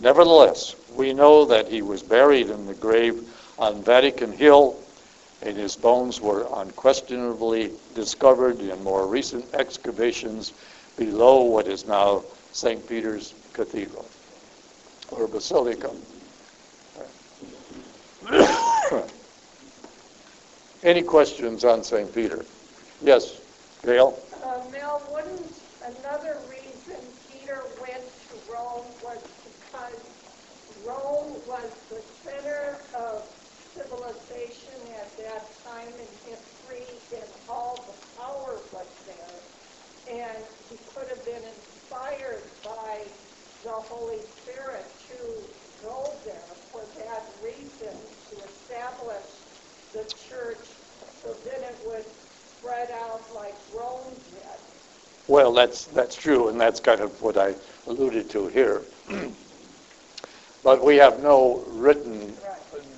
[0.00, 3.28] Nevertheless, we know that he was buried in the grave
[3.58, 4.76] on Vatican Hill,
[5.42, 10.52] and his bones were unquestionably discovered in more recent excavations
[10.96, 12.86] below what is now St.
[12.88, 14.06] Peter's Cathedral
[15.10, 15.90] or Basilica.
[20.82, 22.14] Any questions on St.
[22.14, 22.44] Peter?
[23.02, 23.40] Yes,
[23.84, 24.18] Gail?
[24.42, 25.52] Uh, Mel, wouldn't
[25.84, 26.96] another reason
[27.32, 29.18] Peter went to Rome was
[29.76, 30.00] because
[30.86, 33.22] Rome was the center of
[33.74, 35.16] civilization at
[35.86, 36.36] that time in
[37.12, 39.40] and all the power was there.
[40.08, 43.02] And he could have been inspired by
[43.64, 45.14] the Holy Spirit to
[45.82, 47.96] go there for that reason,
[48.30, 49.26] to establish
[49.92, 50.68] the church
[51.22, 52.04] so then it would
[52.58, 54.42] spread out like Rome did.
[55.28, 57.54] Well, that's, that's true, and that's kind of what I
[57.86, 58.84] alluded to here.
[60.62, 62.36] But we have no written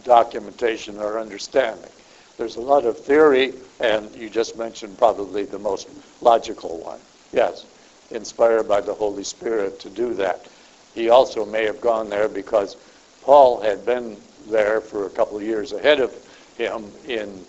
[0.03, 1.91] documentation or understanding.
[2.39, 5.89] There's a lot of theory, and you just mentioned probably the most
[6.21, 7.01] logical one.
[7.33, 7.67] Yes,
[8.13, 10.47] inspired by the Holy Spirit to do that.
[10.95, 12.77] He also may have gone there because
[13.23, 16.15] Paul had been there for a couple of years ahead of
[16.57, 17.45] him in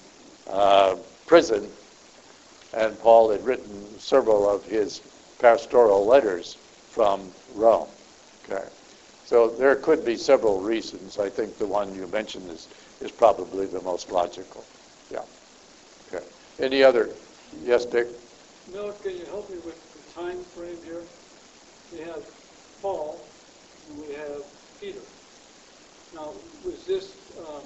[0.50, 0.96] uh,
[1.28, 1.70] prison,
[2.74, 5.02] and Paul had written several of his
[5.38, 6.56] pastoral letters
[6.90, 7.88] from Rome.
[8.50, 8.66] Okay.
[9.26, 11.20] So there could be several reasons.
[11.20, 12.68] I think the one you mentioned is,
[13.02, 14.66] is probably the most logical.
[16.60, 17.10] Any other?
[17.66, 18.08] Yes, Dick?
[18.74, 21.02] Mel, can you help me with the time frame here?
[21.94, 22.22] We have
[22.82, 23.18] Paul,
[23.90, 24.44] and we have
[24.82, 25.00] Peter.
[26.14, 26.34] Now,
[26.66, 27.62] was this um,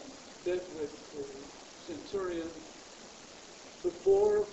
[0.46, 2.48] bit with the centurion
[3.82, 4.46] before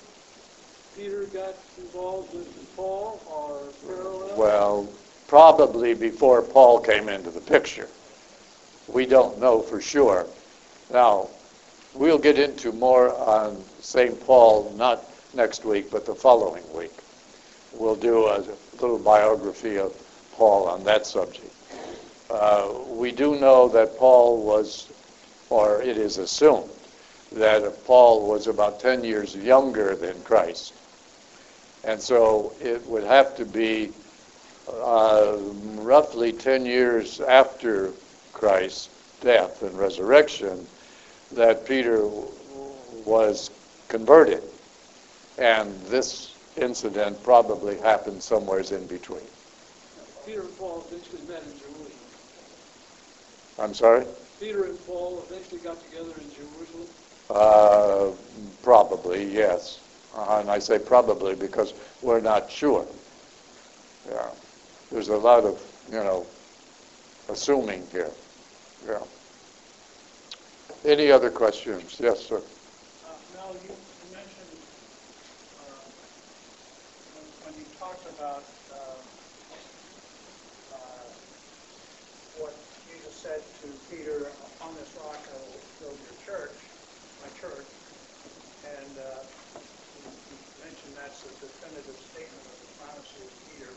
[0.97, 4.39] Peter got involved with Paul, or parallel?
[4.39, 4.89] Well,
[5.27, 7.89] probably before Paul came into the picture.
[8.89, 10.27] We don't know for sure.
[10.91, 11.29] Now,
[11.95, 14.19] we'll get into more on St.
[14.27, 16.93] Paul, not next week, but the following week.
[17.73, 18.45] We'll do a
[18.81, 19.95] little biography of
[20.33, 21.55] Paul on that subject.
[22.31, 24.91] Uh, we do know that Paul was,
[25.51, 26.71] or it is assumed,
[27.33, 30.75] that Paul was about 10 years younger than Christ.
[31.85, 33.93] And so it would have to be
[34.73, 35.37] uh,
[35.77, 37.93] roughly 10 years after
[38.33, 38.89] Christ's
[39.21, 40.67] death and resurrection
[41.33, 42.09] that Peter
[43.05, 43.51] was
[43.89, 44.43] converted.
[45.39, 49.23] And this incident probably happened somewhere in between.
[50.27, 51.93] Peter and Paul eventually met in Jerusalem.
[53.59, 54.05] I'm sorry?
[54.39, 56.89] Peter and Paul eventually got together in Jerusalem.
[57.31, 58.11] Uh,
[58.63, 59.81] probably, yes.
[60.17, 62.87] Uh, and I say probably because we're not sure.
[64.09, 64.29] Yeah.
[64.91, 66.27] There's a lot of, you know,
[67.29, 68.11] assuming here.
[68.87, 68.99] Yeah.
[70.85, 72.01] Any other questions?
[72.01, 72.43] Yes, sir.
[73.05, 73.77] Uh, Mel, you
[74.11, 74.49] mentioned,
[75.61, 75.63] uh,
[77.43, 79.05] when you talked about uh,
[82.33, 82.57] what
[82.89, 86.63] Jesus said to Peter, "Upon this rock I will build your church,
[87.21, 87.69] my church,"
[88.65, 88.97] and
[90.01, 93.77] you mentioned that's a definitive statement of the promise of Peter.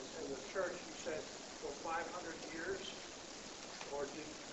[0.00, 1.24] The church, you said,
[1.60, 2.94] for 500 years,
[3.92, 4.08] or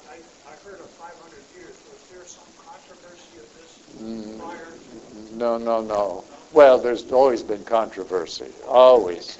[0.09, 0.17] I
[0.49, 1.75] I heard of 500 years.
[1.91, 6.23] Was there some controversy of this prior to No, no, no.
[6.53, 9.39] Well, there's always been controversy, always.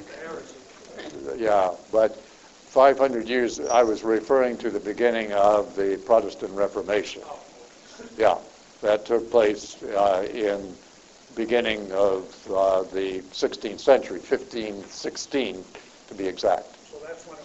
[1.37, 2.21] Yeah, but
[2.67, 7.23] 500 years, I was referring to the beginning of the Protestant Reformation.
[8.17, 8.37] Yeah,
[8.81, 10.75] that took place uh, in
[11.35, 15.63] beginning of uh, the 16th century, 1516
[16.07, 16.77] to be exact.
[16.89, 17.44] So that's when it was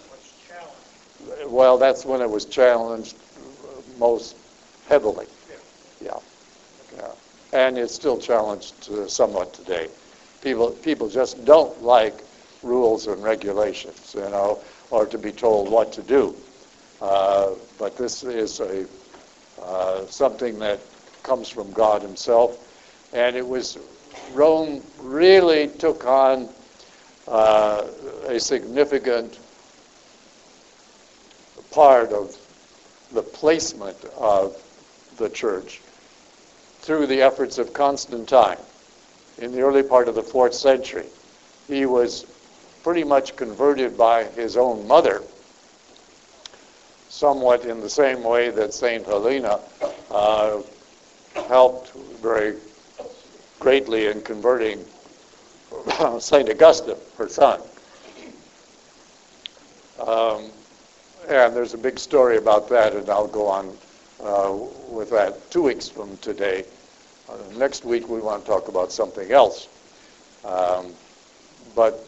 [1.47, 3.15] Well, that's when it was challenged
[3.97, 4.35] most
[4.87, 5.27] heavily.
[6.01, 6.07] Yeah.
[6.07, 6.19] Yeah,
[6.97, 7.11] yeah.
[7.53, 9.89] And it's still challenged uh, somewhat today.
[10.41, 12.23] People, people just don't like
[12.63, 14.59] rules and regulations, you know,
[14.89, 16.35] or to be told what to do.
[17.01, 18.85] Uh, but this is a
[19.61, 20.79] uh, something that
[21.23, 22.57] comes from God Himself,
[23.13, 23.77] and it was
[24.33, 26.49] Rome really took on
[27.27, 27.87] uh,
[28.27, 29.39] a significant
[31.71, 32.35] part of
[33.13, 34.61] the placement of
[35.17, 35.81] the church
[36.79, 38.57] through the efforts of Constantine
[39.37, 41.07] in the early part of the fourth century.
[41.67, 42.25] He was
[42.83, 45.21] pretty much converted by his own mother,
[47.09, 49.05] somewhat in the same way that St.
[49.05, 49.59] Helena
[50.09, 50.61] uh,
[51.47, 52.55] helped very
[53.59, 54.83] greatly in converting
[56.19, 56.49] St.
[56.49, 57.61] Augustine, her son.
[59.99, 60.51] Um,
[61.31, 63.77] and there's a big story about that, and I'll go on
[64.23, 64.53] uh,
[64.89, 66.65] with that two weeks from today.
[67.29, 69.69] Uh, next week, we want to talk about something else.
[70.43, 70.93] Um,
[71.75, 72.05] but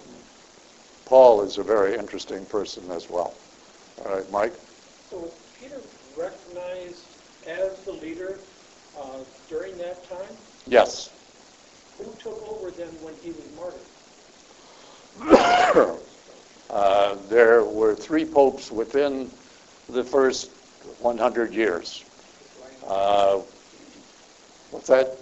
[1.05, 3.33] Paul is a very interesting person as well.
[4.03, 4.53] All right, Mike?
[5.09, 5.79] So was Peter
[6.17, 7.05] recognized
[7.47, 8.37] as the leader
[8.99, 9.19] uh,
[9.49, 10.35] during that time?
[10.67, 11.09] Yes.
[11.97, 13.45] Who took over then when he was
[15.79, 15.99] martyred?
[16.73, 19.29] Uh, there were three popes within
[19.89, 20.49] the first
[21.01, 22.03] 100 years.
[22.87, 23.41] Uh,
[24.71, 25.15] what's that?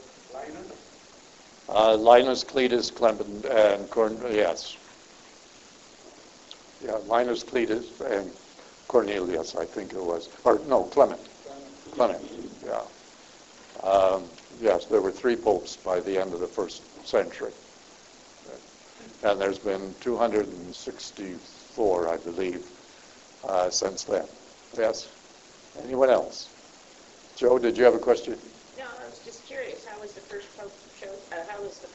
[1.67, 4.33] Uh, Linus, Cletus, Clement, and Cornelius.
[4.33, 4.77] Yes.
[6.85, 8.31] Yeah, Linus, Cletus, and
[8.87, 10.29] Cornelius, I think it was.
[10.45, 11.19] Or no, Clement.
[11.91, 12.21] Clement.
[12.65, 12.81] Yeah.
[13.83, 14.23] Um,
[14.61, 17.51] yes, there were three popes by the end of the first century.
[19.23, 22.65] And there's been 264, I believe,
[23.47, 24.25] uh, since then.
[24.77, 25.07] Yes?
[25.83, 26.49] Anyone else?
[27.35, 28.35] Joe, did you have a question?
[28.77, 31.87] No, I was just curious, how was the first pope cho uh, how was the,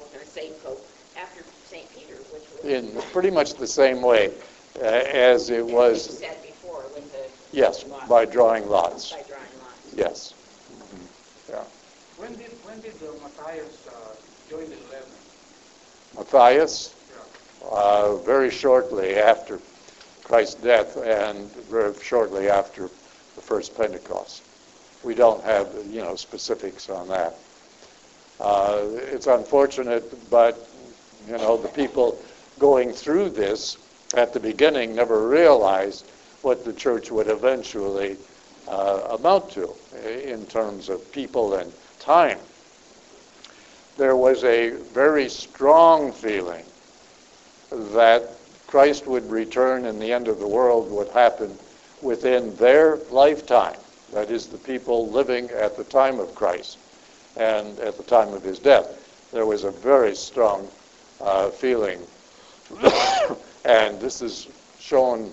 [0.00, 0.82] what can I say, pope,
[1.16, 1.86] after St.
[1.94, 4.32] Peter, which was, In pretty much the same way
[4.80, 7.28] uh, as it as you was, said before, with the...
[7.56, 9.12] yes, lot- by drawing lots.
[9.12, 9.94] By drawing lots.
[9.94, 10.32] Yes.
[10.72, 11.06] Mhm.
[11.50, 11.64] Yeah.
[12.16, 13.92] When did, when did uh, Matthias uh,
[14.48, 15.09] join the eleven?
[16.16, 16.94] Matthias,
[17.70, 19.60] uh, very shortly after
[20.24, 22.82] Christ's death and very shortly after
[23.34, 24.42] the first Pentecost.
[25.02, 27.34] We don't have, you know, specifics on that.
[28.40, 30.68] Uh, it's unfortunate, but,
[31.26, 32.20] you know, the people
[32.58, 33.76] going through this
[34.14, 36.06] at the beginning never realized
[36.42, 38.16] what the church would eventually
[38.68, 39.72] uh, amount to
[40.24, 42.38] in terms of people and time
[43.96, 46.64] there was a very strong feeling
[47.70, 48.30] that
[48.66, 51.58] Christ would return and the end of the world would happen
[52.02, 53.76] within their lifetime.
[54.12, 56.78] That is, the people living at the time of Christ
[57.36, 59.28] and at the time of his death.
[59.32, 60.68] There was a very strong
[61.20, 62.00] uh, feeling,
[63.64, 65.32] and this is shown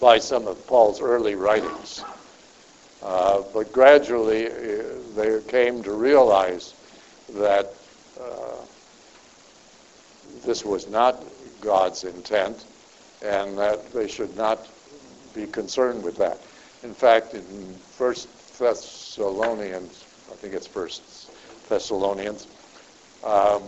[0.00, 2.04] by some of Paul's early writings.
[3.06, 4.82] Uh, but gradually, uh,
[5.14, 6.74] they came to realize
[7.34, 7.72] that
[8.20, 8.56] uh,
[10.44, 11.24] this was not
[11.60, 12.64] God's intent
[13.24, 14.68] and that they should not
[15.36, 16.40] be concerned with that.
[16.82, 17.42] In fact, in
[17.96, 18.28] First
[18.58, 21.30] Thessalonians, I think it's First
[21.68, 22.48] Thessalonians,
[23.22, 23.62] um,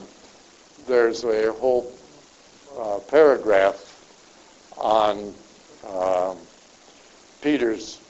[0.89, 1.93] there's a whole
[2.77, 3.85] uh, paragraph
[4.77, 5.33] on
[5.89, 6.37] um,
[7.41, 8.01] Peter's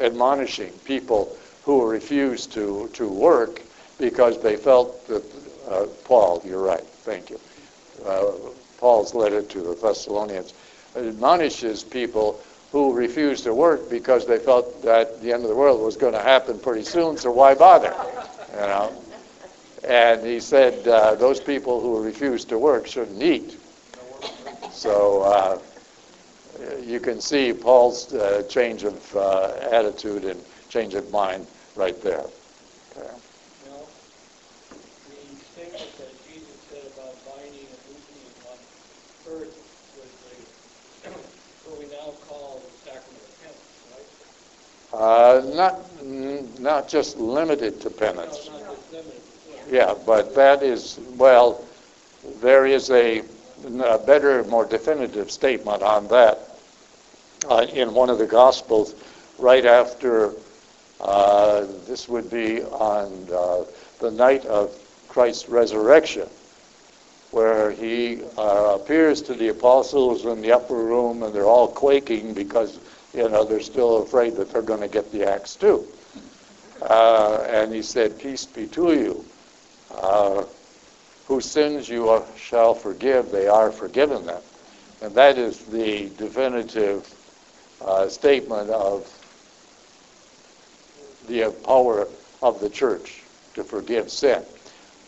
[0.00, 3.62] admonishing people who refused to, to work
[3.98, 5.22] because they felt that,
[5.68, 7.40] uh, Paul, you're right, thank you.
[8.04, 8.32] Uh,
[8.78, 10.54] Paul's letter to the Thessalonians
[10.96, 15.80] admonishes people who refused to work because they felt that the end of the world
[15.80, 17.94] was going to happen pretty soon, so why bother?
[18.54, 19.02] You know?
[19.84, 23.58] And he said uh, those people who refuse to work shouldn't eat.
[24.70, 25.58] So uh,
[26.84, 32.24] you can see Paul's uh, change of uh, attitude and change of mind right there.
[32.96, 33.08] Okay.
[33.66, 33.88] Well,
[35.08, 38.58] the statement that Jesus said about binding and loosing on
[39.26, 39.54] earth
[39.96, 40.08] was
[41.02, 41.10] the,
[41.64, 43.58] what we now call the sacrament of penance,
[44.92, 45.00] right?
[45.00, 48.50] Uh, not, mm, not just limited to penance.
[48.50, 49.22] No, limited.
[49.70, 51.66] Yeah, but that is, well,
[52.40, 53.22] there is a,
[53.64, 56.38] a better, more definitive statement on that
[57.48, 58.94] uh, in one of the Gospels
[59.38, 60.32] right after,
[61.00, 63.64] uh, this would be on uh,
[64.00, 64.76] the night of
[65.08, 66.28] Christ's resurrection,
[67.30, 72.34] where he uh, appears to the apostles in the upper room and they're all quaking
[72.34, 72.78] because,
[73.14, 75.86] you know, they're still afraid that they're going to get the axe too.
[76.82, 79.24] Uh, and he said, Peace be to you
[79.94, 80.44] uh,
[81.32, 84.42] whose sins you shall forgive, they are forgiven them.
[85.00, 87.10] And that is the definitive
[87.80, 89.10] uh, statement of
[91.28, 92.06] the power
[92.42, 93.22] of the church
[93.54, 94.44] to forgive sin.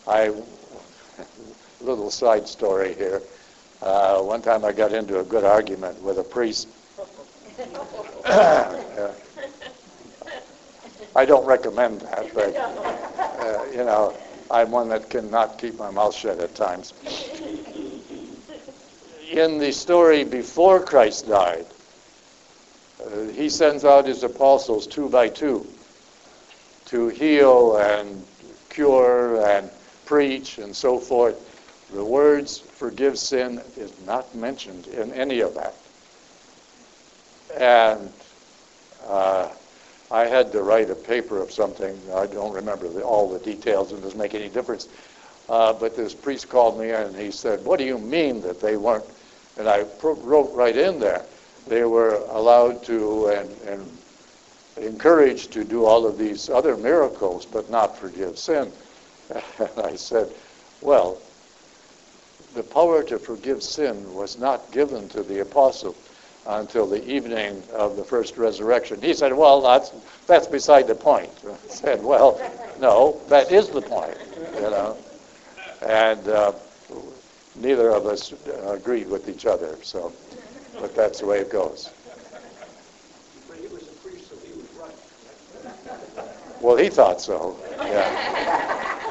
[0.07, 0.33] I,
[1.79, 3.21] little side story here.
[3.83, 6.67] Uh, one time I got into a good argument with a priest.
[11.15, 14.17] I don't recommend that, but uh, you know,
[14.51, 16.93] I'm one that cannot keep my mouth shut at times.
[19.31, 21.65] In the story before Christ died,
[23.03, 25.67] uh, he sends out his apostles two by two
[26.85, 28.23] to heal and
[28.69, 29.69] cure and
[30.05, 31.35] preach and so forth.
[31.91, 35.75] The words forgive sin is not mentioned in any of that.
[37.57, 38.11] And
[39.07, 39.49] uh,
[40.11, 41.99] I had to write a paper of something.
[42.13, 43.91] I don't remember the, all the details.
[43.91, 44.87] It doesn't make any difference.
[45.49, 48.77] Uh, but this priest called me and he said, "What do you mean that they
[48.77, 49.05] weren't?"
[49.57, 51.25] And I wrote right in there,
[51.67, 53.97] they were allowed to and, and
[54.77, 58.71] encouraged to do all of these other miracles, but not forgive sin.
[59.59, 60.31] And I said,
[60.81, 61.17] "Well,
[62.53, 65.95] the power to forgive sin was not given to the apostles."
[66.47, 69.01] Until the evening of the first resurrection.
[69.01, 69.91] He said, well, that's,
[70.27, 71.31] that's beside the point.
[71.49, 72.39] I said, well,
[72.79, 74.17] no, that is the point,
[74.55, 74.97] you know.
[75.81, 76.53] And uh,
[77.55, 78.33] neither of us
[78.65, 80.13] agreed with each other, so,
[80.79, 81.91] but that's the way it goes.
[83.47, 86.61] But he was a priest, so he was right.
[86.61, 88.91] Well, he thought so, yeah.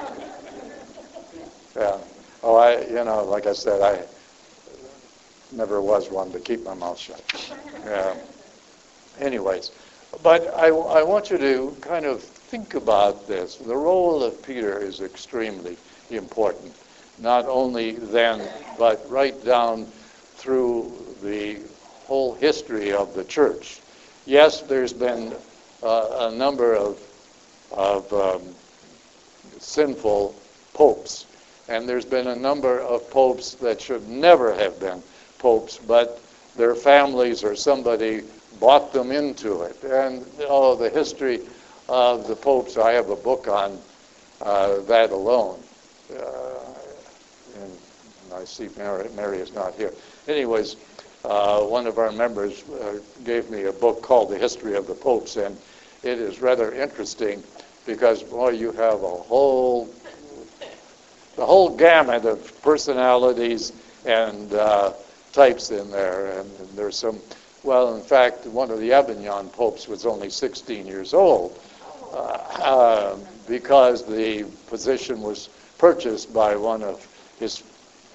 [1.76, 1.99] Yeah.
[2.43, 4.05] Oh, I, you know, like I said, I,
[5.57, 7.23] never was one to keep my mouth shut.
[7.85, 8.15] Yeah.
[9.19, 9.71] Anyways,
[10.23, 13.57] but I, I want you to kind of think about this.
[13.57, 15.77] The role of Peter is extremely
[16.11, 16.75] important,
[17.19, 18.49] not only then,
[18.79, 19.87] but right down
[20.37, 20.93] through
[21.23, 21.59] the
[22.07, 23.81] whole history of the church.
[24.27, 25.35] Yes, there's been
[25.83, 26.99] uh, a number of,
[27.73, 28.43] of um,
[29.59, 30.35] sinful
[30.75, 31.27] popes,
[31.69, 35.03] and there's been a number of popes that should never have been
[35.45, 36.23] popes, but
[36.57, 38.23] their families or somebody
[38.59, 39.77] bought them into it.
[39.85, 41.41] And oh, the history
[41.87, 43.79] of the popes, I have a book on
[44.41, 45.61] uh, that alone.
[46.11, 46.25] Uh,
[47.61, 47.73] and
[48.35, 49.93] I see Mary, Mary is not here.
[50.29, 50.77] Anyways,
[51.27, 54.95] uh, one of our members uh, gave me a book called The History of the
[54.95, 55.59] Popes, and
[56.03, 57.43] it is rather interesting
[57.85, 59.91] because, boy, you have a whole,
[61.37, 63.73] the whole gamut of personalities
[64.07, 64.95] and uh,
[65.35, 67.18] types in there, and, and there's some.
[67.64, 71.59] Well, in fact, one of the Avignon popes was only 16 years old
[72.12, 73.18] uh, uh,
[73.49, 77.07] because the position was purchased by one of
[77.39, 77.62] his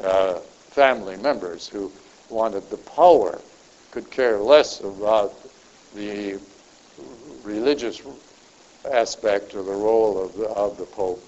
[0.04, 0.36] uh,
[0.70, 1.92] family members who
[2.30, 3.42] wanted the power,
[3.92, 5.34] could care less about
[5.96, 6.40] the
[7.44, 8.02] religious
[8.92, 11.24] aspect or the role of the, of the Pope.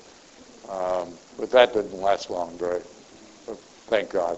[0.69, 2.81] Um, but that didn't last long, very.
[3.87, 4.37] Thank God.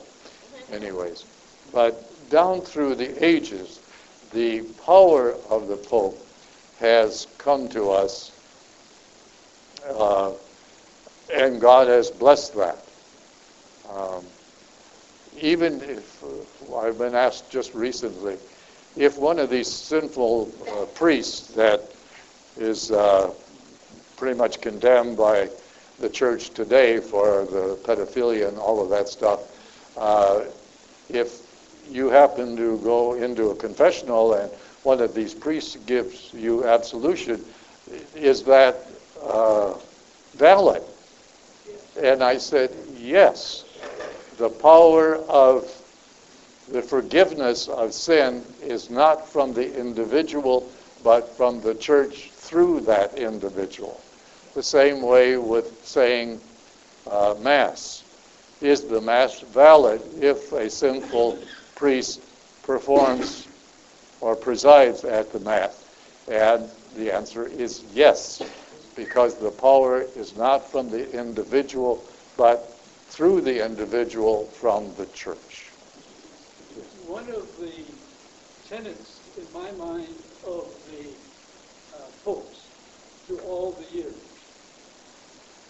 [0.71, 1.25] Anyways.
[1.73, 3.79] But down through the ages,
[4.31, 6.19] the power of the Pope
[6.79, 8.31] has come to us,
[9.89, 10.31] uh,
[11.33, 12.85] and God has blessed that.
[13.89, 14.23] Um,
[15.39, 18.37] even if, uh, I've been asked just recently,
[18.95, 21.91] if one of these sinful uh, priests that
[22.57, 23.31] is uh,
[24.17, 25.49] pretty much condemned by
[25.99, 29.41] the church today for the pedophilia and all of that stuff,
[29.97, 30.43] uh,
[31.09, 31.42] if
[31.89, 34.51] you happen to go into a confessional and
[34.83, 37.43] one of these priests gives you absolution,
[38.15, 38.75] is that
[39.23, 39.73] uh,
[40.33, 40.83] valid?
[42.01, 43.65] And I said, yes.
[44.37, 45.71] The power of
[46.69, 50.69] the forgiveness of sin is not from the individual,
[51.03, 54.01] but from the church through that individual.
[54.53, 56.41] The same way with saying
[57.09, 58.03] uh, Mass.
[58.61, 61.37] Is the Mass valid if a sinful
[61.83, 62.21] priest
[62.61, 63.49] performs
[64.21, 65.85] or presides at the Mass?
[66.29, 68.41] And the answer is yes,
[68.95, 72.07] because the power is not from the individual,
[72.37, 72.79] but
[73.09, 75.73] through the individual from the church.
[77.05, 77.83] One of the
[78.65, 80.15] tenets in my mind
[80.47, 81.17] of the
[81.93, 82.69] uh, popes
[83.27, 84.13] through all the years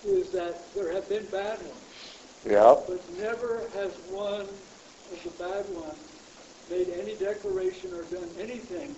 [0.05, 4.47] is that there have been bad ones, Yeah, but never has one
[5.12, 5.97] of the bad ones
[6.70, 8.95] made any declaration or done anything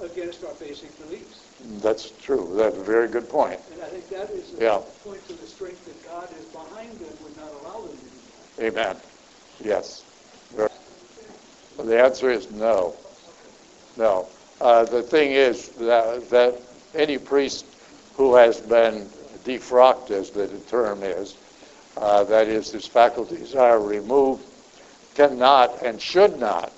[0.00, 1.40] against our basic beliefs.
[1.82, 2.52] that's true.
[2.56, 3.60] That's a very good point.
[3.72, 4.78] And I think that is a Yeah.
[5.04, 8.20] point to the strength that God is behind them, would not allow them to do
[8.58, 8.64] that.
[8.64, 8.96] Amen.
[9.62, 10.04] Yes.
[11.78, 12.96] The answer is no.
[13.96, 14.28] No.
[14.60, 16.62] Uh, the thing is that, that
[16.94, 17.66] any priest
[18.14, 19.08] who has been
[19.44, 21.38] defrocked, as the term is,
[21.96, 24.49] uh, that is, his faculties are removed,
[25.14, 26.72] cannot and should not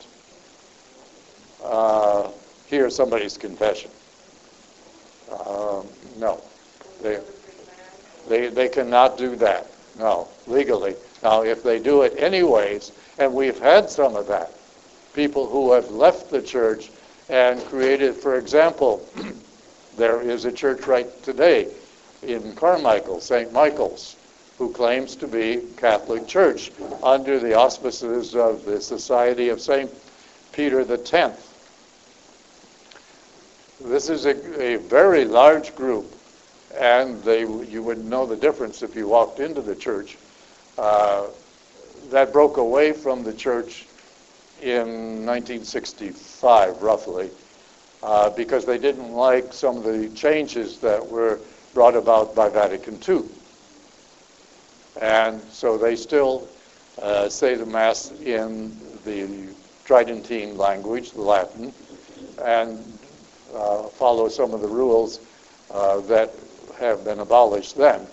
[1.65, 2.31] uh,
[2.67, 3.91] hear somebody's confession.
[5.31, 5.87] Um,
[6.19, 6.43] no.
[7.03, 7.21] They,
[8.29, 9.67] they, they cannot do that.
[9.99, 10.95] No, legally.
[11.23, 14.53] Now, if they do it anyways, and we've had some of that,
[15.15, 16.91] people who have left the church
[17.29, 19.07] and created, for example,
[19.97, 21.69] there is a church right today
[22.23, 23.53] in Carmichael, St.
[23.53, 24.17] Michael's,
[24.63, 26.71] who claims to be Catholic Church
[27.03, 29.93] under the auspices of the Society of St.
[30.53, 31.49] Peter the Tenth.
[33.85, 36.15] This is a, a very large group,
[36.79, 40.17] and they, you would know the difference if you walked into the church.
[40.79, 41.27] Uh,
[42.11, 43.87] that broke away from the church
[44.61, 47.31] in 1965, roughly,
[48.05, 51.41] uh, because they didn't like some of the changes that were
[51.75, 53.25] brought about by Vatican II.
[55.01, 56.49] And so they still
[57.01, 59.53] uh, say the Mass in the
[59.85, 61.73] Tridentine language, the Latin,
[62.45, 62.79] and
[63.55, 65.21] uh, follow some of the rules
[65.71, 66.35] uh, that
[66.79, 68.07] have been abolished then,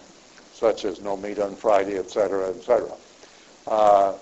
[0.53, 2.89] such as no meat on Friday, etc., etc.
[3.67, 4.13] Uh,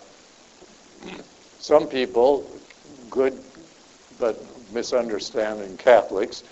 [1.59, 2.49] some people,
[3.09, 3.37] good
[4.19, 4.43] but
[4.73, 6.43] misunderstanding Catholics,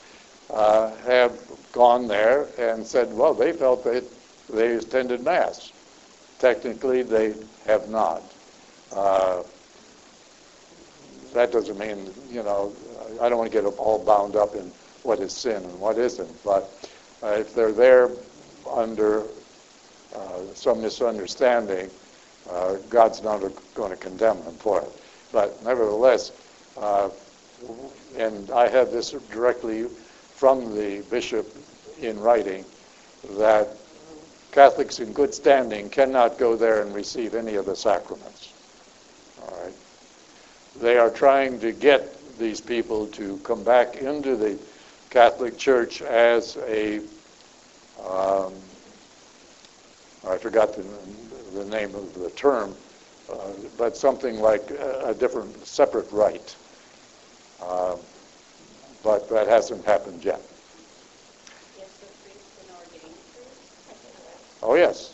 [0.51, 1.37] uh, have
[1.71, 4.03] gone there and said, well, they felt that
[4.49, 5.71] they attended Mass.
[6.39, 7.33] Technically, they
[7.65, 8.21] have not.
[8.93, 9.43] Uh,
[11.33, 12.71] that doesn't mean, you know,
[13.21, 14.71] I don't want to get all bound up in
[15.03, 16.43] what is sin and what isn't.
[16.43, 16.69] But
[17.21, 18.09] uh, if they're there
[18.71, 19.23] under
[20.15, 21.89] uh, some misunderstanding,
[22.49, 23.41] uh, God's not
[23.73, 24.89] going to condemn them for it.
[25.31, 26.31] But nevertheless,
[26.77, 27.09] uh,
[28.17, 29.85] and I have this directly
[30.35, 31.47] from the bishop
[31.99, 32.65] in writing,
[33.31, 33.75] that
[34.55, 38.53] Catholics in good standing cannot go there and receive any of the sacraments.
[39.41, 39.73] All right.
[40.79, 44.57] They are trying to get these people to come back into the
[45.09, 46.99] Catholic Church as a,
[48.07, 48.53] um,
[50.25, 50.85] I forgot the,
[51.53, 52.73] the name of the term,
[53.29, 56.55] uh, but something like a, different, separate rite.
[57.61, 57.97] Uh,
[59.03, 60.39] but that hasn't happened yet.
[61.77, 62.74] Yes, the priest and ordained priest.
[64.63, 65.13] Oh, yes,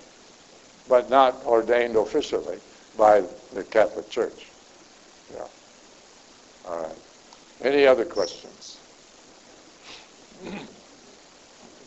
[0.88, 2.58] but not ordained officially
[2.98, 4.48] by the Catholic Church.
[5.34, 5.46] Yeah.
[6.68, 6.96] All right.
[7.62, 8.80] Any other questions?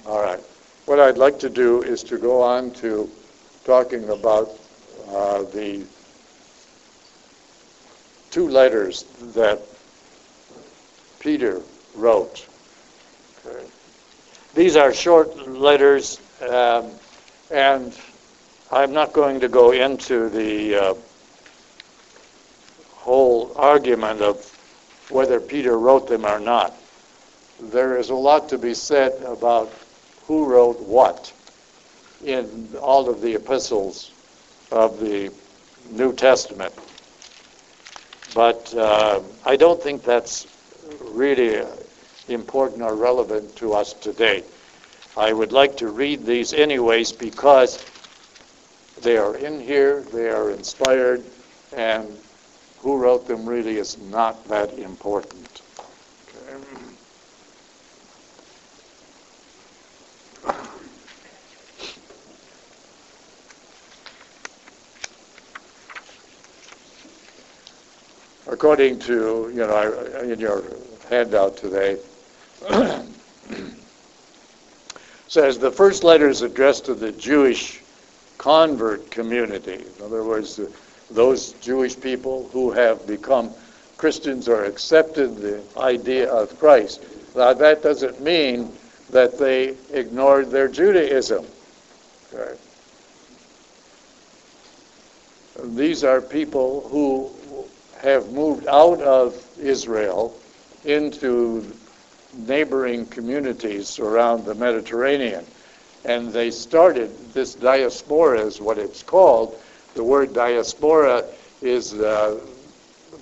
[0.07, 0.41] All right.
[0.87, 3.11] What I'd like to do is to go on to
[3.65, 4.51] talking about
[5.09, 5.85] uh, the
[8.31, 9.05] two letters
[9.35, 9.61] that
[11.21, 11.63] Peter
[11.95, 12.47] wrote.
[13.47, 13.65] Okay.
[14.55, 16.89] These are short letters, um,
[17.51, 17.93] and
[18.71, 20.95] I'm not going to go into the uh,
[22.93, 24.37] whole argument of
[25.11, 26.73] whether Peter wrote them or not.
[27.61, 29.73] there is a lot to be said about
[30.27, 31.33] who wrote what
[32.25, 34.13] in all of the epistles
[34.71, 35.33] of the
[35.91, 36.73] New Testament.
[38.35, 40.47] But uh, I don't think that's
[41.01, 41.61] really
[42.29, 44.43] important or relevant to us today.
[45.17, 47.85] I would like to read these anyways because
[49.01, 51.25] they are in here, they are inspired,
[51.77, 52.19] and
[52.79, 55.63] who wrote them really is not that important.
[68.47, 70.63] According to, you know, in your
[71.09, 71.99] handout today,
[75.29, 77.81] says the first letter is addressed to the Jewish
[78.39, 79.85] convert community.
[79.99, 80.61] In other words,
[81.11, 83.51] those Jewish people who have become
[83.97, 87.05] Christians or accepted the idea of Christ.
[87.35, 88.73] Now, that doesn't mean
[89.11, 91.47] that they ignored their Judaism.
[92.33, 92.55] Okay.
[95.63, 97.31] These are people who
[98.01, 100.37] have moved out of Israel
[100.85, 101.75] into
[102.37, 105.45] neighboring communities around the Mediterranean.
[106.05, 109.59] And they started, this diaspora is what it's called.
[109.95, 111.25] The word diaspora
[111.63, 112.41] is uh,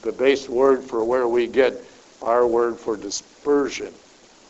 [0.02, 1.74] the base word for where we get
[2.22, 3.92] our word for dispersion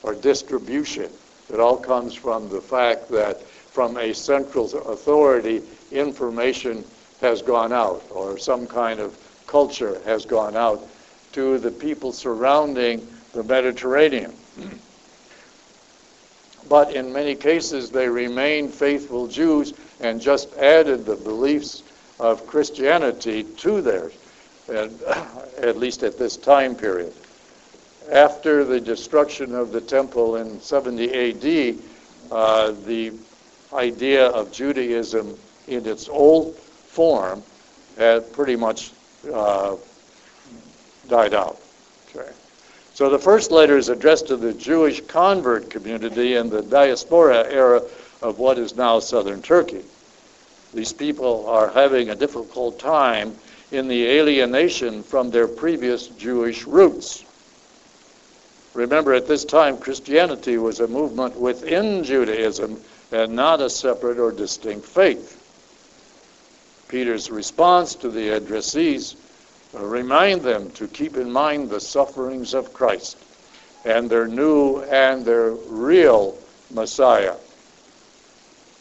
[0.03, 1.11] or distribution.
[1.53, 6.85] It all comes from the fact that from a central authority, information
[7.21, 10.87] has gone out, or some kind of culture has gone out
[11.33, 14.35] to the people surrounding the Mediterranean.
[16.69, 21.83] But in many cases, they remained faithful Jews and just added the beliefs
[22.19, 24.13] of Christianity to theirs,
[24.69, 27.13] at least at this time period.
[28.11, 31.79] After the destruction of the temple in 70 AD,
[32.31, 33.13] uh, the
[33.73, 35.37] idea of Judaism
[35.69, 37.43] in its old form
[37.97, 38.93] had pretty much
[39.33, 39.77] uh,
[41.09, 41.61] died out.
[42.15, 42.31] Okay.
[42.95, 47.83] So the first letter is addressed to the Jewish convert community in the diaspora era
[48.21, 49.83] of what is now southern Turkey.
[50.75, 53.37] These people are having a difficult time
[53.71, 57.25] in the alienation from their previous Jewish roots.
[58.75, 62.81] Remember, at this time, Christianity was a movement within Judaism
[63.11, 65.39] and not a separate or distinct faith.
[66.89, 69.17] Peter's response to the addressees
[69.73, 73.17] remind them to keep in mind the sufferings of Christ
[73.85, 76.37] and their new and their real
[76.71, 77.35] Messiah.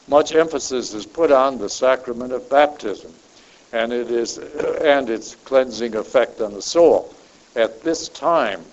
[0.07, 3.13] Much emphasis is put on the sacrament of baptism
[3.73, 4.37] and it is
[4.81, 7.13] and its cleansing effect on the soul.
[7.55, 8.63] At this time,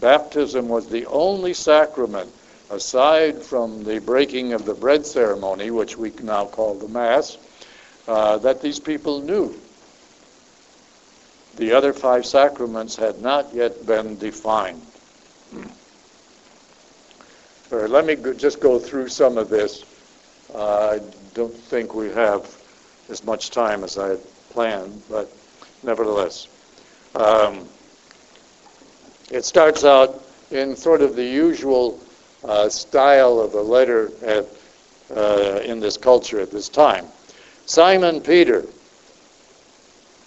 [0.00, 2.30] baptism was the only sacrament
[2.70, 7.38] aside from the breaking of the bread ceremony, which we now call the Mass,
[8.08, 9.54] uh, that these people knew.
[11.56, 14.82] The other five sacraments had not yet been defined.
[17.72, 19.84] All right, let me go, just go through some of this.
[20.54, 21.00] Uh, I
[21.34, 22.48] don't think we have
[23.08, 25.30] as much time as I had planned, but
[25.82, 26.48] nevertheless.
[27.14, 27.68] Um,
[29.30, 32.00] it starts out in sort of the usual
[32.44, 34.46] uh, style of a letter at,
[35.16, 37.06] uh, in this culture at this time.
[37.66, 38.64] Simon Peter,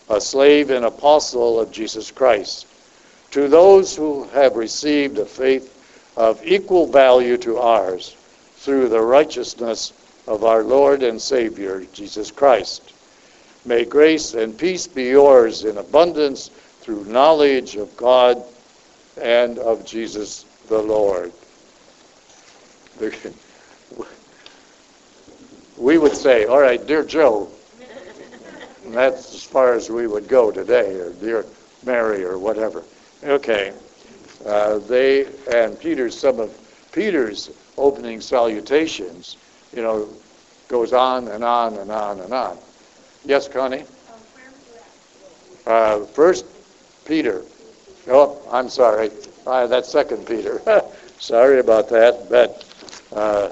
[0.10, 2.66] a slave and apostle of Jesus Christ.
[3.32, 5.74] To those who have received a faith
[6.16, 8.16] of equal value to ours
[8.58, 9.94] through the righteousness
[10.28, 12.94] of our Lord and Savior, Jesus Christ.
[13.66, 16.50] May grace and peace be yours in abundance
[16.82, 18.44] through knowledge of God
[19.20, 21.32] and of Jesus the Lord.
[25.78, 27.52] We would say, all right, dear Joe,
[28.88, 31.46] and that's as far as we would go today, or dear
[31.84, 32.84] Mary, or whatever.
[33.22, 33.74] Okay.
[34.46, 36.58] Uh, they and Peter's some of
[36.94, 39.36] Peter's opening salutations,
[39.76, 40.08] you know,
[40.70, 42.58] goes on and on and on and on.
[43.26, 43.84] Yes, Connie.
[45.66, 46.46] Uh, first
[47.06, 47.44] Peter.
[48.08, 49.12] Oh, I'm sorry.
[49.46, 50.62] Uh, that's Second Peter.
[51.20, 52.64] sorry about that, but
[53.12, 53.50] uh,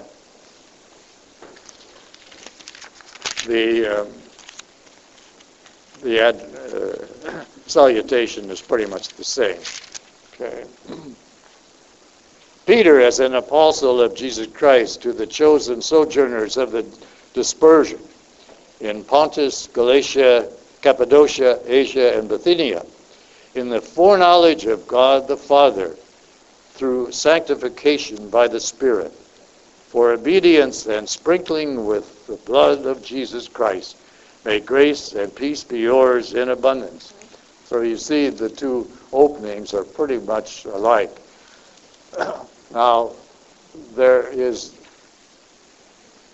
[3.46, 4.08] the um,
[6.06, 9.60] the ad, uh, salutation is pretty much the same.
[10.34, 10.64] Okay.
[12.68, 16.86] Peter, as an apostle of Jesus Christ, to the chosen sojourners of the
[17.34, 18.00] dispersion
[18.82, 20.52] in Pontus, Galatia,
[20.82, 22.86] Cappadocia, Asia, and Bithynia,
[23.56, 25.96] in the foreknowledge of God the Father,
[26.74, 29.12] through sanctification by the Spirit,
[29.90, 33.98] for obedience and sprinkling with the blood of Jesus Christ.
[34.46, 37.16] May grace and peace be yours in abundance.
[37.66, 41.18] So you see, the two openings are pretty much alike.
[42.72, 43.14] now,
[43.96, 44.76] there is,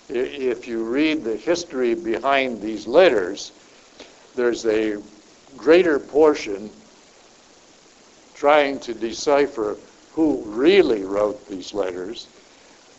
[0.10, 3.54] if you read the history behind these letters,
[4.36, 4.98] there's a
[5.56, 6.70] greater portion
[8.36, 9.78] trying to decipher
[10.12, 12.28] who really wrote these letters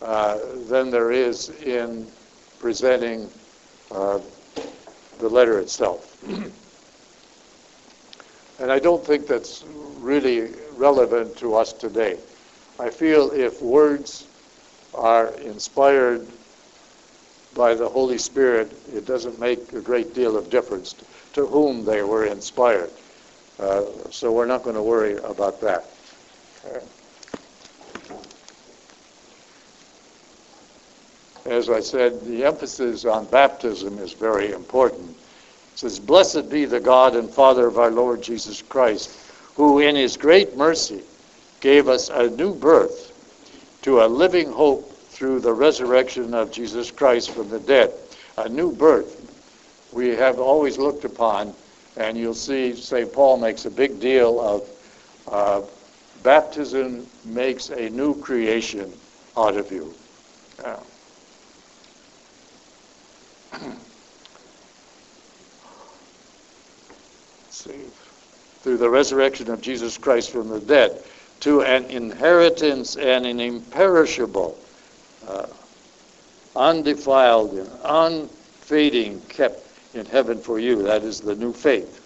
[0.01, 2.07] uh, than there is in
[2.59, 3.29] presenting
[3.91, 4.17] uh,
[5.23, 6.21] the letter itself.
[8.59, 9.63] and I don't think that's
[9.99, 12.19] really relevant to us today.
[12.77, 14.27] I feel if words
[14.93, 16.27] are inspired
[17.55, 20.93] by the Holy Spirit, it doesn't make a great deal of difference
[21.31, 22.91] to whom they were inspired.
[23.59, 25.85] Uh, so we're not going to worry about that.
[31.45, 35.09] As I said, the emphasis on baptism is very important.
[35.09, 39.11] It says, Blessed be the God and Father of our Lord Jesus Christ,
[39.55, 41.01] who in his great mercy
[41.59, 43.11] gave us a new birth
[43.81, 47.91] to a living hope through the resurrection of Jesus Christ from the dead.
[48.37, 49.19] A new birth
[49.91, 51.53] we have always looked upon,
[51.97, 53.11] and you'll see St.
[53.11, 54.69] Paul makes a big deal of
[55.27, 55.61] uh,
[56.23, 58.91] baptism makes a new creation
[59.37, 59.93] out of you.
[60.61, 60.79] Yeah.
[67.63, 67.79] See.
[68.61, 71.03] Through the resurrection of Jesus Christ from the dead,
[71.41, 74.57] to an inheritance and an imperishable,
[75.27, 75.47] uh,
[76.55, 80.83] undefiled, and unfading, kept in heaven for you.
[80.83, 81.99] That is the new faith.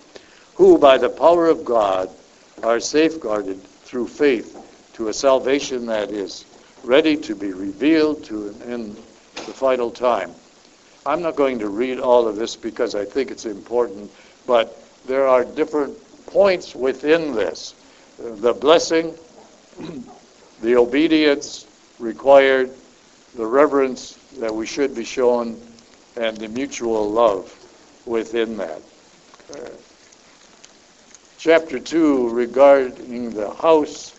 [0.56, 2.10] Who, by the power of God,
[2.64, 4.58] are safeguarded through faith
[4.94, 6.46] to a salvation that is
[6.84, 8.96] ready to be revealed to in
[9.36, 10.34] the final time.
[11.08, 14.12] I'm not going to read all of this because I think it's important,
[14.46, 14.78] but
[15.08, 17.74] there are different points within this.
[18.20, 19.16] The blessing,
[20.62, 21.66] the obedience
[21.98, 22.72] required,
[23.36, 25.62] the reverence that we should be shown,
[26.18, 27.56] and the mutual love
[28.06, 28.82] within that.
[29.56, 29.70] Uh,
[31.38, 34.14] chapter 2 regarding the house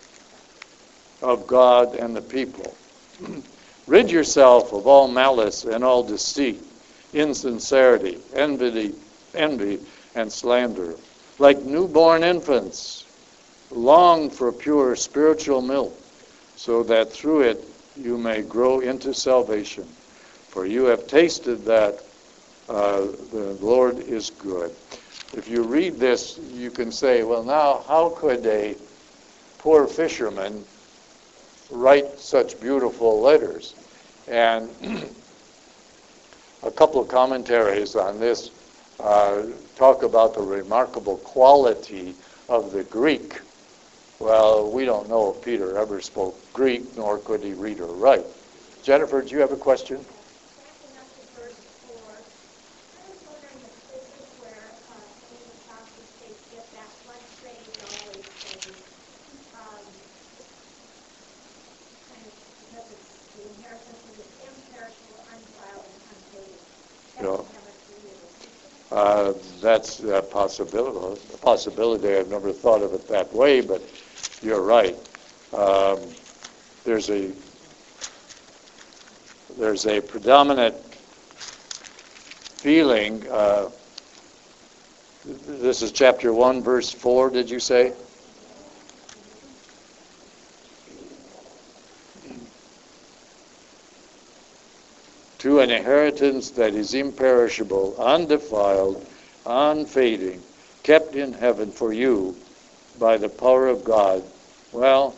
[1.21, 2.75] of God and the people.
[3.85, 6.63] Rid yourself of all malice and all deceit,
[7.13, 8.93] insincerity, envy,
[9.33, 9.79] envy,
[10.15, 10.95] and slander.
[11.37, 13.05] Like newborn infants,
[13.71, 15.97] long for pure spiritual milk,
[16.55, 19.85] so that through it you may grow into salvation.
[20.49, 22.01] For you have tasted that
[22.67, 24.75] uh, the Lord is good.
[25.33, 28.75] If you read this, you can say, well, now, how could a
[29.59, 30.63] poor fisherman
[31.69, 33.75] write such beautiful letters?
[34.27, 34.69] And
[36.63, 38.51] a couple of commentaries on this
[38.99, 39.43] uh,
[39.75, 42.13] talk about the remarkable quality
[42.49, 43.39] of the Greek.
[44.19, 48.25] Well, we don't know if Peter ever spoke Greek, nor could he read or write.
[48.83, 50.03] Jennifer, do you have a question?
[68.99, 71.21] Uh, that's a possibility.
[71.33, 72.17] A possibility.
[72.17, 73.81] I've never thought of it that way, but
[74.41, 74.97] you're right.
[75.53, 75.99] Um,
[76.83, 77.31] there's a
[79.57, 80.75] there's a predominant
[82.59, 83.25] feeling.
[83.31, 83.69] Uh,
[85.23, 87.29] this is chapter one, verse four.
[87.29, 87.93] Did you say?
[95.59, 99.05] An inheritance that is imperishable, undefiled,
[99.45, 100.41] unfading,
[100.83, 102.35] kept in heaven for you
[102.99, 104.23] by the power of God.
[104.71, 105.15] Well,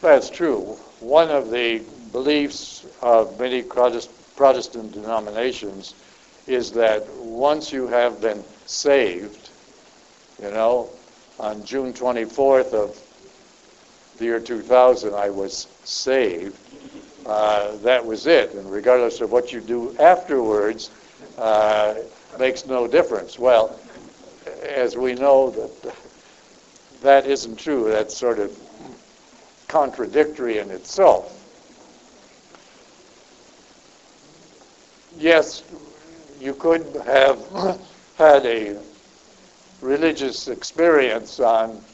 [0.00, 0.78] that's true.
[1.00, 5.94] One of the beliefs of many Protestant denominations
[6.46, 9.50] is that once you have been saved,
[10.42, 10.90] you know,
[11.38, 12.98] on June 24th of
[14.18, 16.58] the year 2000, I was saved
[17.26, 18.52] uh, that was it.
[18.54, 20.90] And regardless of what you do afterwards,
[21.38, 21.94] uh,
[22.38, 23.38] makes no difference.
[23.38, 23.78] Well,
[24.62, 25.94] as we know that
[27.04, 27.90] that isn't true.
[27.90, 28.58] That's sort of
[29.68, 31.40] contradictory in itself.
[35.18, 35.62] Yes,
[36.40, 37.38] you could have
[38.16, 38.78] had a
[39.82, 41.84] religious experience on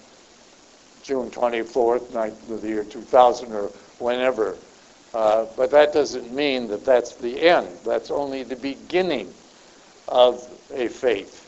[1.03, 3.67] June 24th, night of the year 2000, or
[3.99, 4.57] whenever.
[5.13, 7.69] Uh, but that doesn't mean that that's the end.
[7.85, 9.33] That's only the beginning
[10.09, 11.47] of a faith.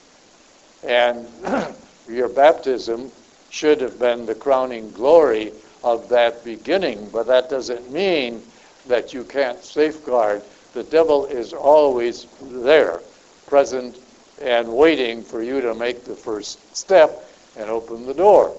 [0.82, 1.28] And
[2.08, 3.12] your baptism
[3.50, 5.52] should have been the crowning glory
[5.84, 8.42] of that beginning, but that doesn't mean
[8.88, 10.42] that you can't safeguard.
[10.72, 13.00] The devil is always there,
[13.46, 13.98] present
[14.40, 18.56] and waiting for you to make the first step and open the door.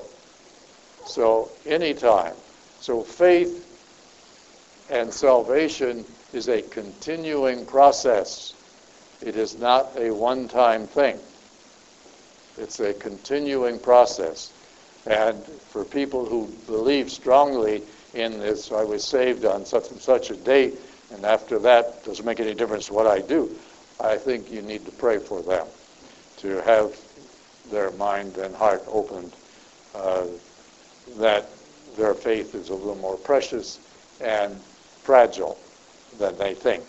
[1.06, 2.36] So, anytime.
[2.80, 3.73] So, faith
[4.90, 8.54] and salvation is a continuing process.
[9.22, 11.20] It is not a one time thing,
[12.58, 14.52] it's a continuing process.
[15.06, 20.32] And for people who believe strongly in this, I was saved on such and such
[20.32, 20.80] a date,
[21.12, 23.54] and after that, doesn't make any difference what I do.
[24.00, 25.68] I think you need to pray for them
[26.38, 26.98] to have
[27.70, 29.34] their mind and heart opened,
[29.96, 30.26] uh,
[31.18, 31.50] that
[31.98, 33.80] their faith is a little more precious
[34.22, 34.60] and
[35.04, 35.58] fragile
[36.18, 36.84] than they think.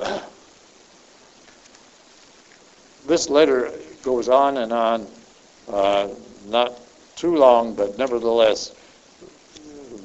[3.04, 3.72] This letter
[4.04, 5.08] goes on and on,
[5.68, 6.08] uh,
[6.46, 6.78] not
[7.16, 8.72] too long, but nevertheless,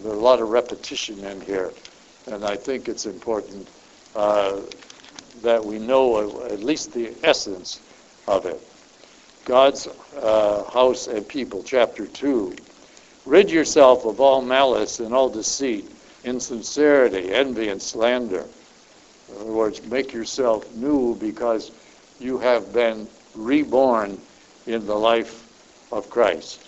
[0.01, 1.71] there's a lot of repetition in here,
[2.25, 3.67] and I think it's important
[4.15, 4.61] uh,
[5.43, 7.81] that we know at least the essence
[8.27, 8.59] of it.
[9.45, 9.87] God's
[10.19, 12.55] uh, house and people, chapter 2.
[13.27, 15.91] Rid yourself of all malice and all deceit,
[16.23, 18.45] insincerity, envy, and slander.
[19.29, 21.71] In other words, make yourself new because
[22.21, 23.05] you have been
[23.35, 24.17] reborn
[24.65, 25.45] in the life
[25.91, 26.65] of Christ.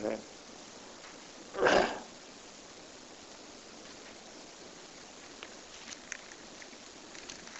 [0.00, 0.16] Okay.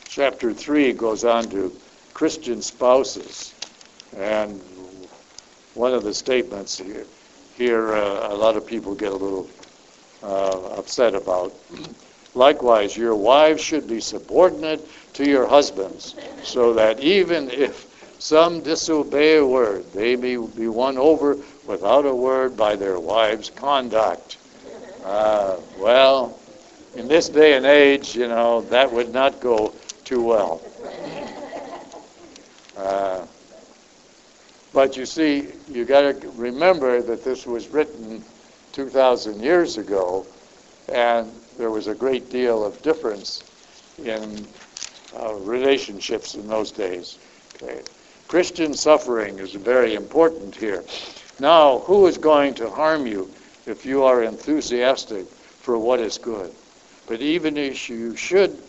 [0.09, 1.71] Chapter 3 goes on to
[2.14, 3.53] Christian spouses.
[4.17, 4.62] And
[5.77, 7.05] one of the statements here,
[7.57, 9.49] here uh, a lot of people get a little
[10.22, 11.55] uh, upset about.
[12.35, 17.87] Likewise, your wives should be subordinate to your husbands, so that even if
[18.18, 23.51] some disobey a word, they may be won over without a word by their wives'
[23.51, 24.39] conduct.
[25.05, 26.39] Uh, well,
[26.95, 29.72] in this day and age, you know, that would not go
[30.05, 30.62] too well.
[32.77, 33.27] Uh,
[34.77, 38.22] but you see, you got to remember that this was written
[38.72, 40.27] 2,000 years ago,
[40.93, 43.43] and there was a great deal of difference
[44.05, 44.47] in
[45.18, 47.18] uh, relationships in those days.
[47.55, 47.81] Okay.
[48.29, 50.85] Christian suffering is very important here.
[51.41, 53.31] Now, who is going to harm you
[53.64, 56.53] if you are enthusiastic for what is good?
[57.07, 58.62] But even if you should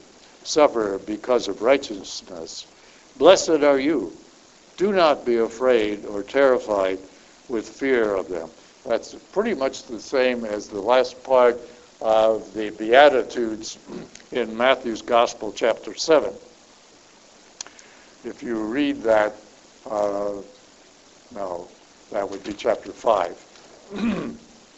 [0.45, 2.65] suffer because of righteousness.
[3.17, 4.13] Blessed are you.
[4.77, 6.99] Do not be afraid or terrified
[7.49, 8.49] with fear of them.
[8.85, 11.59] That's pretty much the same as the last part
[11.99, 13.79] of the Beatitudes
[14.31, 16.31] in Matthew's Gospel, chapter 7.
[18.23, 19.33] If you read that,
[19.89, 20.33] uh,
[21.33, 21.67] no,
[22.11, 23.89] that would be chapter 5.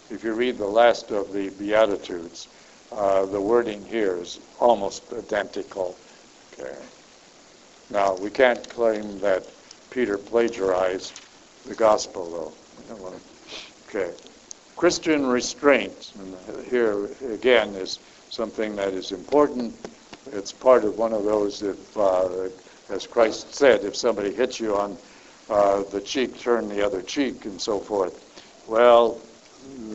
[0.10, 2.48] if you read the last of the Beatitudes,
[2.94, 5.98] uh, the wording here is almost identical.
[6.54, 6.76] Okay.
[7.90, 9.46] Now, we can't claim that
[9.90, 11.22] Peter plagiarized
[11.66, 12.54] the gospel,
[12.90, 13.14] though.
[13.88, 14.14] Okay.
[14.76, 19.76] Christian restraint, and here again is something that is important.
[20.32, 22.50] It's part of one of those, if, uh,
[22.90, 24.98] as Christ said, if somebody hits you on
[25.50, 28.24] uh, the cheek, turn the other cheek, and so forth.
[28.68, 29.20] Well,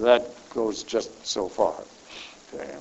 [0.00, 1.82] that goes just so far.
[2.52, 2.76] Okay.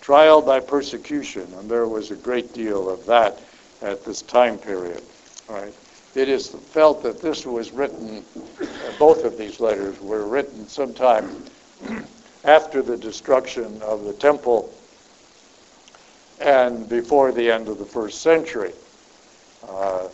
[0.00, 3.40] Trial by persecution, and there was a great deal of that
[3.82, 5.02] at this time period.
[5.48, 5.74] Right?
[6.16, 8.24] It is felt that this was written,
[8.98, 11.44] both of these letters were written sometime
[12.44, 14.72] after the destruction of the temple
[16.40, 18.72] and before the end of the first century.
[19.68, 20.08] Uh,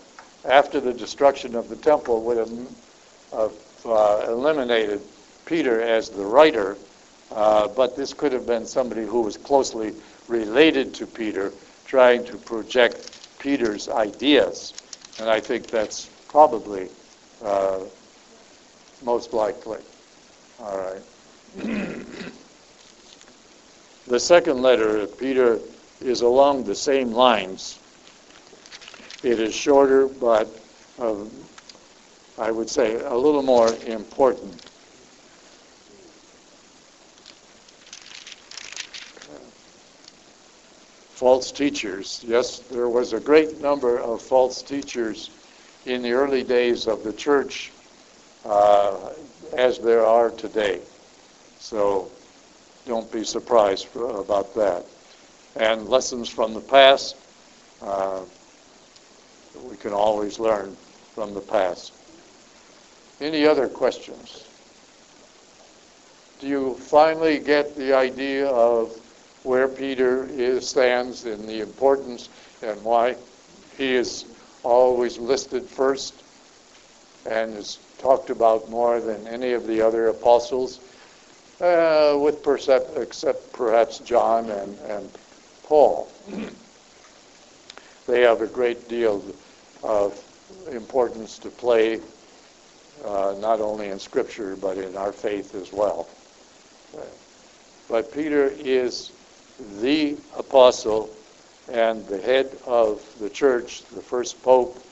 [0.45, 3.53] after the destruction of the temple would have
[3.85, 5.01] uh, eliminated
[5.47, 6.77] Peter as the writer
[7.35, 9.95] uh, but this could have been somebody who was closely
[10.29, 11.53] related to Peter,
[11.87, 14.75] trying to project Peter's ideas.
[15.19, 16.89] And I think that's probably
[17.45, 17.81] uh,
[19.05, 19.79] most likely.
[20.61, 21.03] All right.
[24.07, 25.59] the second letter of Peter
[26.01, 27.79] is along the same lines.
[29.23, 30.49] It is shorter, but
[30.99, 31.15] uh,
[32.39, 34.72] I would say a little more important.
[41.23, 42.25] False teachers.
[42.27, 45.31] Yes, there was a great number of false teachers
[45.87, 47.71] in the early days of the church
[48.45, 49.11] uh,
[49.53, 50.81] as there are today.
[51.61, 52.11] So
[52.87, 54.85] don't be surprised for, about that.
[55.55, 57.15] And lessons from the past,
[57.81, 58.23] uh,
[59.71, 60.77] we can always learn
[61.15, 61.93] from the past.
[63.21, 64.45] Any other questions?
[66.41, 68.99] Do you finally get the idea of
[69.45, 72.29] where Peter is, stands in the importance
[72.63, 73.17] and why
[73.77, 74.25] he is
[74.63, 76.15] always listed first
[77.27, 80.81] and is talked about more than any of the other apostles,
[81.61, 82.45] uh, with
[82.97, 85.11] except perhaps John and, and
[85.65, 86.11] Paul.
[88.07, 89.25] they have a great deal
[89.83, 90.21] of
[90.71, 92.01] importance to play,
[93.05, 96.09] uh, not only in Scripture, but in our faith as well.
[97.89, 99.13] But Peter is
[99.81, 101.11] the apostle
[101.71, 104.83] and the head of the church, the first pope,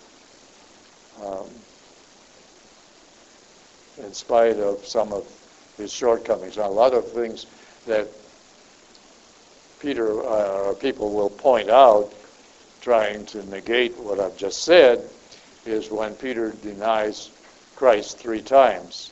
[1.25, 1.49] um,
[3.99, 5.27] in spite of some of
[5.77, 6.57] his shortcomings.
[6.57, 7.47] Now, a lot of things
[7.87, 8.09] that
[9.81, 12.13] Peter uh, or people will point out,
[12.81, 15.09] trying to negate what I've just said,
[15.67, 17.31] is when Peter denies
[17.77, 19.11] Christ three times.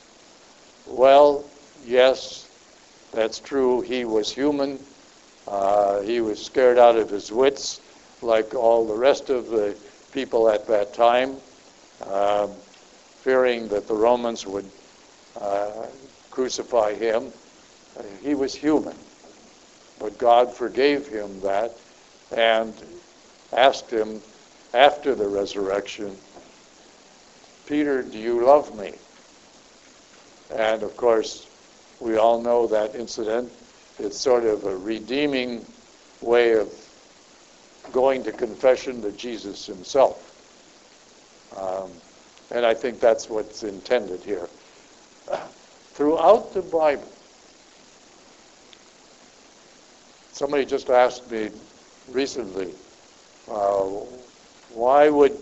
[0.87, 1.45] Well,
[1.85, 2.47] yes,
[3.11, 3.81] that's true.
[3.81, 4.79] He was human.
[5.49, 7.81] Uh, he was scared out of his wits,
[8.21, 9.75] like all the rest of the
[10.11, 11.35] people at that time,
[12.05, 12.47] uh,
[13.21, 14.69] fearing that the Romans would
[15.41, 15.87] uh,
[16.29, 17.31] crucify him.
[17.97, 18.95] Uh, he was human.
[19.99, 21.75] But God forgave him that
[22.35, 22.73] and
[23.51, 24.21] asked him
[24.73, 26.15] after the resurrection,
[27.65, 28.93] Peter, do you love me?
[30.55, 31.47] And of course,
[31.99, 33.51] we all know that incident.
[33.99, 35.65] It's sort of a redeeming
[36.21, 36.71] way of
[37.91, 40.25] going to confession to Jesus himself.
[41.57, 41.91] Um,
[42.51, 44.47] and I think that's what's intended here.
[45.93, 47.11] Throughout the Bible,
[50.31, 51.49] somebody just asked me
[52.09, 52.73] recently,
[53.51, 53.83] uh,
[54.73, 55.37] why would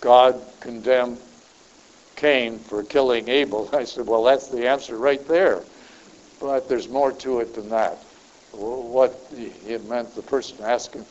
[0.00, 1.18] God condemn
[2.20, 3.70] Cain for killing Abel?
[3.74, 5.62] I said, well, that's the answer right there.
[6.38, 7.96] But there's more to it than that.
[8.52, 11.06] What it meant, the person asking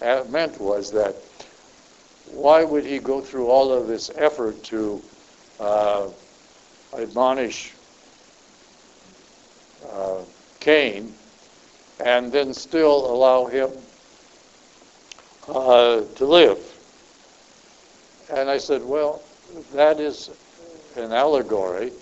[0.00, 1.16] meant was that
[2.30, 5.02] why would he go through all of this effort to
[5.60, 6.08] uh,
[6.96, 7.72] admonish
[9.90, 10.20] uh,
[10.60, 11.12] Cain
[12.04, 13.70] and then still allow him
[15.48, 16.58] uh, to live?
[18.32, 19.22] And I said, well,
[19.72, 20.30] that is
[20.96, 21.92] an allegory.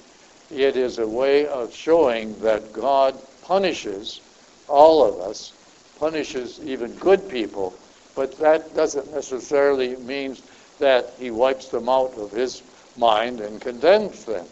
[0.51, 4.21] It is a way of showing that God punishes
[4.69, 5.53] all of us,
[5.99, 7.75] punishes even good people,
[8.15, 10.37] but that doesn't necessarily mean
[10.79, 12.63] that he wipes them out of his
[12.97, 14.47] mind and condemns them.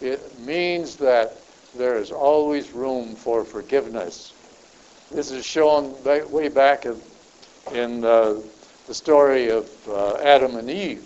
[0.00, 1.36] It means that
[1.76, 4.32] there is always room for forgiveness.
[5.10, 6.86] This is shown way back
[7.72, 8.40] in uh,
[8.86, 11.04] the story of uh, Adam and Eve.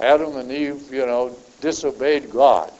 [0.00, 2.72] Adam and Eve, you know, disobeyed God.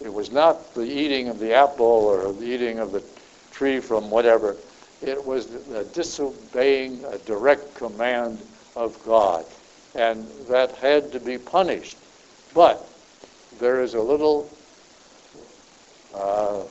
[0.00, 3.02] It was not the eating of the apple or the eating of the
[3.50, 4.56] tree from whatever.
[5.02, 5.46] It was
[5.92, 8.40] disobeying a direct command
[8.76, 9.44] of God.
[9.94, 11.96] And that had to be punished.
[12.54, 12.88] But
[13.58, 14.50] there is a little
[16.14, 16.62] uh,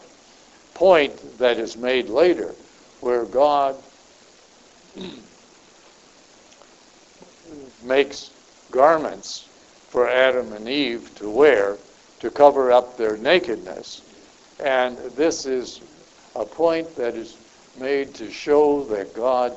[0.74, 2.56] point that is made later
[3.02, 3.76] where God
[7.84, 8.32] makes
[8.72, 9.49] garments
[9.90, 11.78] for Adam and Eve to wear
[12.20, 14.02] to cover up their nakedness.
[14.60, 15.82] And this is
[16.36, 17.38] a point that is
[17.80, 19.54] made to show that God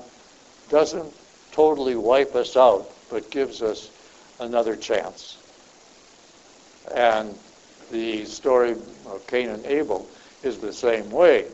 [0.69, 1.13] doesn't
[1.51, 3.91] totally wipe us out, but gives us
[4.41, 5.39] another chance.
[6.95, 7.37] And
[7.91, 10.09] the story of Cain and Abel
[10.43, 11.47] is the same way.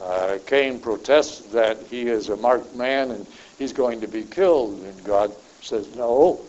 [0.00, 3.26] Uh, Cain protests that he is a marked man and
[3.58, 6.40] he's going to be killed, and God says, No,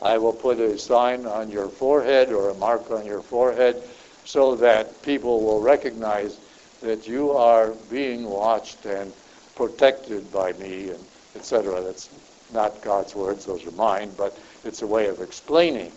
[0.00, 3.82] I will put a sign on your forehead or a mark on your forehead
[4.24, 6.38] so that people will recognize
[6.82, 9.12] that you are being watched and
[9.56, 11.04] protected by me, and
[11.34, 11.80] etc.
[11.82, 12.10] That's
[12.52, 15.92] not God's words, those are mine, but it's a way of explaining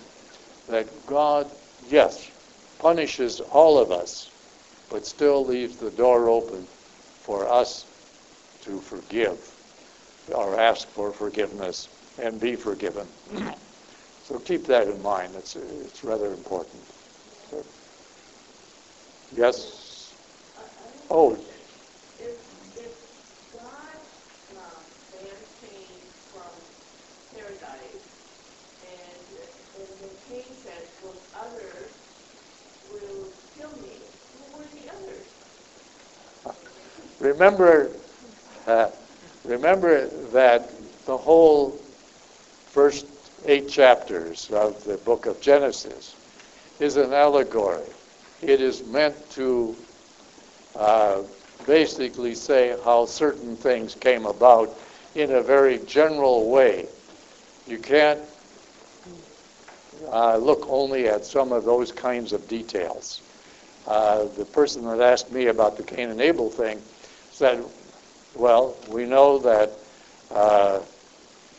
[0.68, 1.50] that God,
[1.90, 2.30] yes,
[2.80, 4.32] punishes all of us,
[4.90, 6.66] but still leaves the door open
[7.22, 7.86] for us
[8.64, 9.38] to forgive
[10.34, 11.88] or ask for forgiveness
[12.18, 13.08] and be forgiven.
[14.32, 15.36] so keep that in mind.
[15.36, 16.82] It's, it's rather important.
[17.50, 17.66] So,
[19.36, 20.14] yes?
[21.10, 21.38] Oh,
[22.18, 22.36] If,
[22.78, 22.92] if
[23.52, 23.98] God
[25.12, 25.34] banned
[26.32, 26.52] from
[27.36, 28.08] paradise,
[28.82, 29.28] and
[30.28, 31.92] Cain said, those others
[32.90, 34.04] will kill me.
[34.38, 35.28] Who were the others?
[37.20, 37.98] Remember,
[38.68, 38.92] uh,
[39.44, 40.72] remember that
[41.06, 41.84] the whole
[42.66, 43.06] first
[43.46, 46.16] eight chapters of the book of Genesis
[46.80, 47.86] is an allegory.
[48.42, 49.76] It is meant to
[50.76, 51.22] uh,
[51.66, 54.78] basically say how certain things came about
[55.16, 56.88] in a very general way.
[57.68, 58.20] You can't
[60.12, 63.22] uh, look only at some of those kinds of details.
[63.88, 66.82] Uh, the person that asked me about the Cain and Abel thing
[67.32, 67.64] said,
[68.36, 69.72] well, we know that
[70.32, 70.80] uh,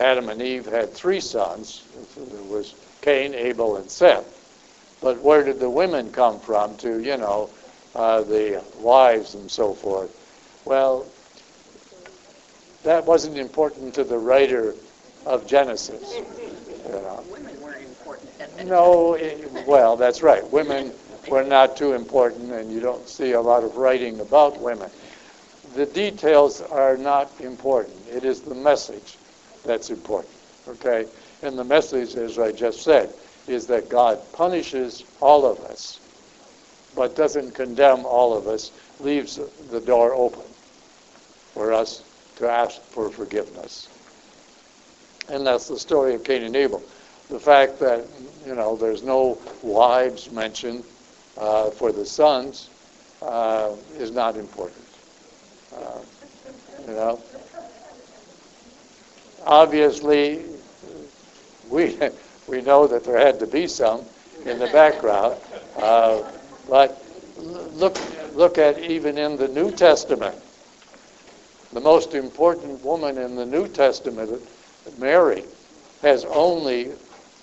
[0.01, 1.85] Adam and Eve had three sons.
[2.17, 4.25] It was Cain, Abel, and Seth.
[5.01, 7.51] But where did the women come from to, you know,
[7.95, 10.11] uh, the wives and so forth?
[10.65, 11.07] Well,
[12.85, 14.75] that wasn't important to the writer
[15.27, 16.15] of Genesis.
[16.15, 17.25] You know.
[17.31, 20.49] Women weren't important No, it- well, that's right.
[20.51, 20.93] Women
[21.29, 24.91] were not too important, and you don't see a lot of writing about women.
[25.75, 27.97] The details are not important.
[28.09, 29.17] It is the message
[29.65, 30.35] that's important,
[30.69, 31.07] okay?
[31.43, 33.13] And the message, as I just said,
[33.47, 36.01] is that God punishes all of us,
[36.95, 38.71] but doesn't condemn all of us,
[39.01, 39.41] leaves
[39.71, 40.45] the door open
[41.55, 42.03] for us
[42.37, 43.89] to ask for forgiveness.
[45.29, 46.83] And that's the story of Cain and Abel.
[47.29, 48.05] The fact that,
[48.47, 50.85] you know, there's no wives mentioned
[51.39, 52.69] uh, for the sons
[53.23, 54.85] uh, is not important.
[55.75, 56.01] Uh,
[56.87, 57.21] you know,
[59.47, 60.45] obviously,
[61.69, 61.99] we
[62.47, 64.05] we know that there had to be some
[64.45, 65.37] in the background,
[65.77, 66.23] uh,
[66.69, 67.03] but
[67.37, 67.97] look
[68.35, 70.37] look at even in the New Testament,
[71.73, 74.31] the most important woman in the New Testament,
[74.99, 75.45] Mary,
[76.03, 76.93] has only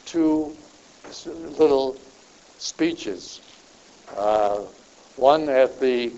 [0.05, 0.55] two
[1.25, 1.97] little
[2.57, 3.41] speeches.
[4.15, 4.59] Uh,
[5.15, 6.11] one at the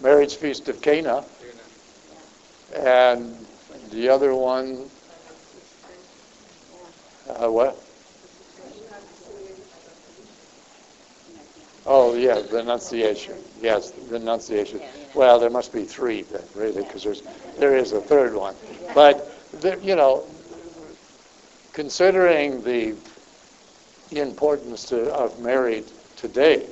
[0.00, 1.24] marriage feast of Cana,
[2.76, 3.43] and
[3.94, 4.90] the other one,
[7.28, 7.80] uh, what?
[11.86, 13.36] Oh, yeah, the Annunciation.
[13.60, 14.80] Yes, the Annunciation.
[15.14, 17.22] Well, there must be three then, really, because there's
[17.58, 18.54] there is a third one.
[18.94, 19.30] But
[19.60, 20.24] the, you know,
[21.72, 22.96] considering the
[24.10, 25.84] importance to, of Mary
[26.16, 26.66] today,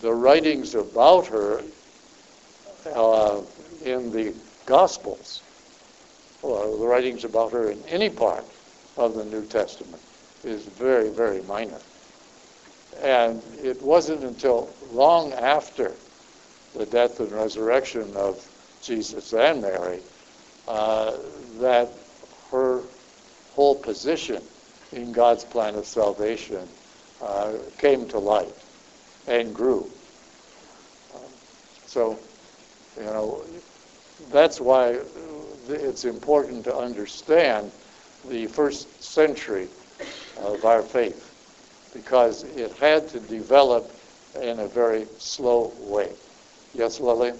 [0.00, 1.62] the writings about her
[2.94, 3.40] uh,
[3.84, 4.34] in the
[4.66, 5.42] Gospels,
[6.46, 8.44] or the writings about her in any part
[8.96, 10.00] of the New Testament,
[10.44, 11.80] is very, very minor.
[13.02, 15.92] And it wasn't until long after
[16.74, 18.46] the death and resurrection of
[18.82, 20.00] Jesus and Mary
[20.68, 21.16] uh,
[21.58, 21.88] that
[22.50, 22.82] her
[23.54, 24.42] whole position
[24.92, 26.66] in God's plan of salvation
[27.22, 28.54] uh, came to light
[29.26, 29.90] and grew.
[31.14, 31.20] Um,
[31.86, 32.18] so,
[32.98, 33.44] you know,
[34.30, 34.98] that's why
[35.70, 37.70] it's important to understand
[38.28, 39.68] the first century
[40.38, 41.32] of our faith
[41.94, 43.90] because it had to develop
[44.40, 46.12] in a very slow way.
[46.74, 47.38] Yes, Lillian?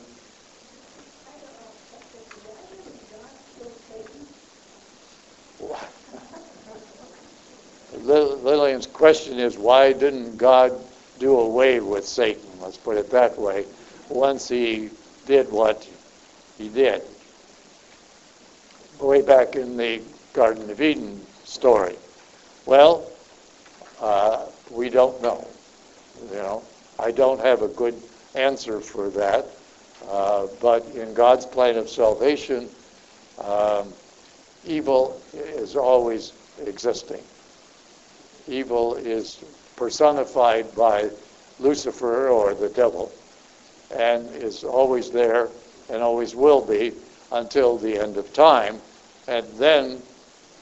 [8.03, 10.73] Lillian's question is why didn't God
[11.19, 12.43] do away with Satan?
[12.61, 13.67] Let's put it that way.
[14.09, 14.91] Once he
[15.27, 15.87] did what
[16.59, 17.03] he did.
[19.01, 20.01] Way back in the
[20.33, 21.97] Garden of Eden story.
[22.65, 23.11] Well,
[24.01, 25.47] uh, we don't know.
[26.31, 26.63] You know,
[26.99, 28.01] I don't have a good
[28.35, 29.47] answer for that.
[30.09, 32.69] Uh, but in God's plan of salvation,
[33.39, 33.93] um,
[34.65, 36.33] evil is always
[36.65, 37.23] existing.
[38.49, 39.45] Evil is
[39.77, 41.11] personified by
[41.59, 43.13] Lucifer or the devil
[43.95, 45.49] and is always there
[45.91, 46.93] and always will be
[47.33, 48.81] until the end of time.
[49.29, 50.03] And then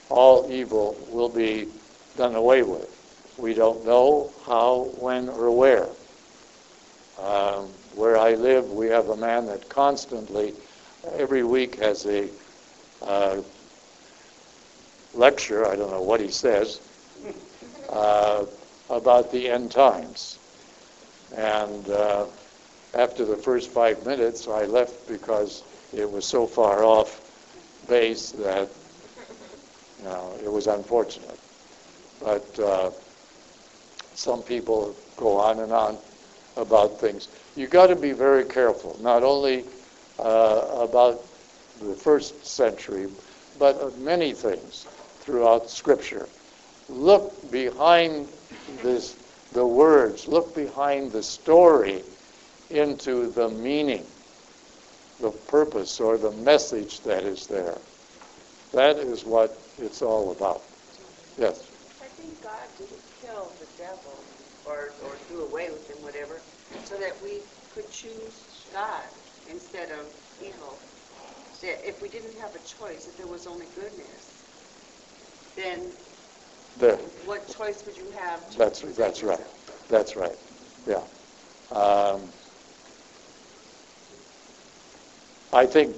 [0.08, 1.68] all evil will be
[2.16, 2.90] done away with.
[3.36, 5.88] We don't know how, when, or where.
[7.18, 10.52] Um, where I live, we have a man that constantly,
[11.16, 12.28] every week, has a
[13.02, 13.40] uh,
[15.14, 15.66] lecture.
[15.66, 16.80] I don't know what he says
[17.90, 18.44] uh,
[18.90, 20.38] about the end times.
[21.36, 22.26] And uh,
[22.94, 25.62] after the first five minutes, I left because
[25.96, 27.20] it was so far off
[27.88, 28.68] base that
[29.98, 31.38] you know, it was unfortunate.
[32.20, 32.90] But uh,
[34.14, 35.98] some people go on and on
[36.56, 37.28] about things.
[37.56, 39.64] You've got to be very careful, not only
[40.18, 41.24] uh, about
[41.80, 43.08] the first century,
[43.58, 44.86] but of many things
[45.20, 46.28] throughout Scripture.
[46.88, 48.28] look behind
[48.82, 49.16] this,
[49.52, 52.02] the words, look behind the story
[52.70, 54.04] into the meaning,
[55.20, 57.78] the purpose, or the message that is there.
[58.72, 60.62] That is what it's all about.
[61.38, 61.70] Yes.
[62.00, 64.24] I think God didn't kill the devil
[64.66, 66.42] or, or do away with him, whatever,
[66.84, 67.42] so that we
[67.74, 69.04] could choose God
[69.50, 70.06] instead of
[70.40, 70.78] evil.
[71.62, 74.42] That if we didn't have a choice, if there was only goodness,
[75.56, 75.92] then
[76.78, 76.96] The,
[77.26, 78.50] what choice would you have?
[78.50, 79.38] to that's, that's right.
[79.38, 79.86] yourself?
[79.88, 80.36] That's right.
[80.86, 81.04] Yeah.
[81.70, 82.28] Um,
[85.54, 85.94] I think,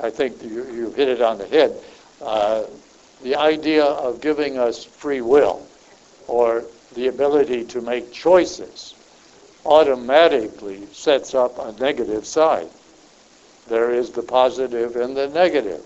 [0.00, 1.76] I think you, you hit it on the head.
[2.22, 2.62] Uh,
[3.22, 5.66] the idea of giving us free will
[6.28, 6.64] or
[6.94, 8.94] the ability to make choices
[9.66, 12.68] automatically sets up a negative side.
[13.66, 15.84] There is the positive and the negative.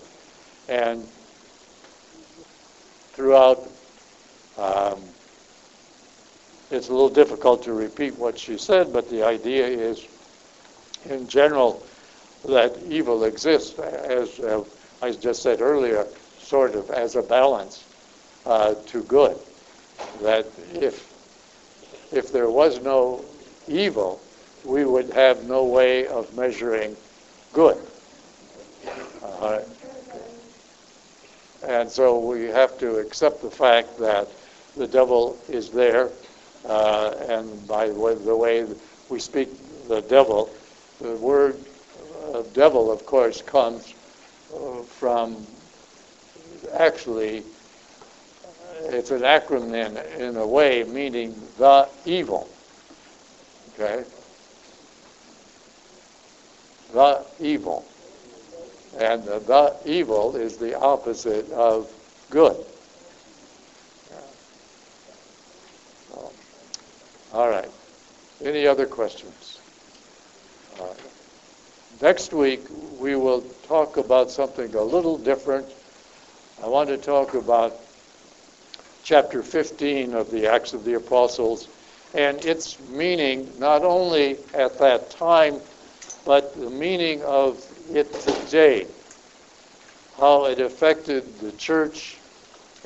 [0.69, 1.03] And
[3.13, 3.67] throughout,
[4.59, 5.01] um,
[6.69, 10.07] it's a little difficult to repeat what she said, but the idea is,
[11.05, 11.83] in general,
[12.45, 14.63] that evil exists, as uh,
[15.01, 16.05] I just said earlier,
[16.39, 17.83] sort of as a balance
[18.45, 19.37] uh, to good.
[20.21, 21.11] That if
[22.11, 23.23] if there was no
[23.67, 24.21] evil,
[24.63, 26.95] we would have no way of measuring
[27.53, 27.77] good.
[29.23, 29.61] Uh,
[31.67, 34.27] and so we have to accept the fact that
[34.75, 36.09] the devil is there,
[36.65, 38.65] uh, and by the way,
[39.09, 39.49] we speak
[39.87, 40.53] the devil,
[40.99, 41.57] the word
[42.53, 43.93] devil, of course, comes
[44.53, 45.45] uh, from
[46.73, 52.49] actually, uh, it's an acronym in, a way meaning the evil.
[53.73, 54.03] Okay?
[56.93, 57.85] The evil.
[58.99, 61.91] And the, the evil is the opposite of
[62.29, 62.57] good.
[67.33, 67.69] All right.
[68.43, 69.59] Any other questions?
[70.79, 71.12] All right.
[72.03, 72.59] Next week,
[72.99, 75.65] we will talk about something a little different.
[76.61, 77.79] I want to talk about
[79.05, 81.69] chapter 15 of the Acts of the Apostles
[82.13, 85.61] and its meaning, not only at that time,
[86.25, 88.85] but the meaning of it today,
[90.17, 92.17] how it affected the church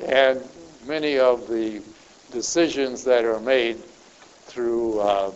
[0.06, 0.48] and
[0.86, 1.82] many of the
[2.30, 3.82] decisions that are made
[4.46, 5.32] through uh,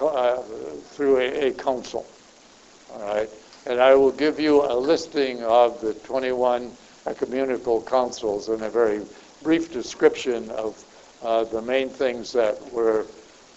[0.00, 0.42] uh,
[0.92, 2.06] through a, a council.
[2.92, 3.30] All right,
[3.66, 6.70] and I will give you a listing of the 21
[7.06, 9.00] ecumenical councils and a very
[9.42, 10.84] brief description of
[11.22, 13.06] uh, the main things that were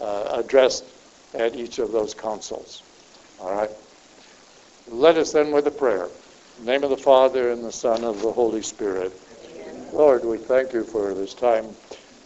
[0.01, 0.85] uh, addressed
[1.34, 2.84] at each of those councils.
[3.39, 3.72] All right.
[4.89, 6.05] Let us then with a prayer.
[6.59, 9.14] In the name of the Father and the Son and of the Holy Spirit.
[9.93, 11.76] Lord, we thank you for this time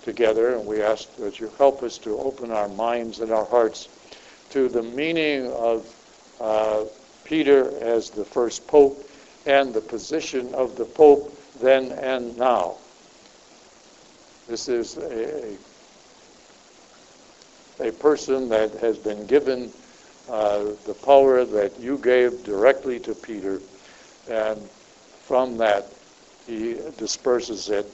[0.03, 3.89] together, and we ask that you help us to open our minds and our hearts
[4.51, 5.85] to the meaning of
[6.39, 6.83] uh,
[7.23, 9.09] Peter as the first pope
[9.45, 12.75] and the position of the pope then and now.
[14.47, 15.55] This is a,
[17.79, 19.71] a person that has been given
[20.29, 23.61] uh, the power that you gave directly to Peter,
[24.29, 24.59] and
[25.23, 25.87] from that
[26.45, 27.85] he disperses it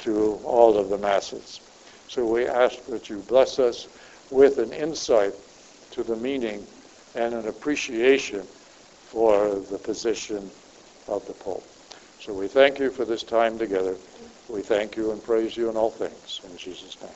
[0.00, 1.60] to all of the masses.
[2.08, 3.86] So we ask that you bless us
[4.30, 5.34] with an insight
[5.92, 6.66] to the meaning
[7.14, 8.46] and an appreciation
[9.06, 10.50] for the position
[11.08, 11.64] of the Pope.
[12.20, 13.98] So we thank you for this time together.
[14.48, 16.40] We thank you and praise you in all things.
[16.44, 17.10] In Jesus' name.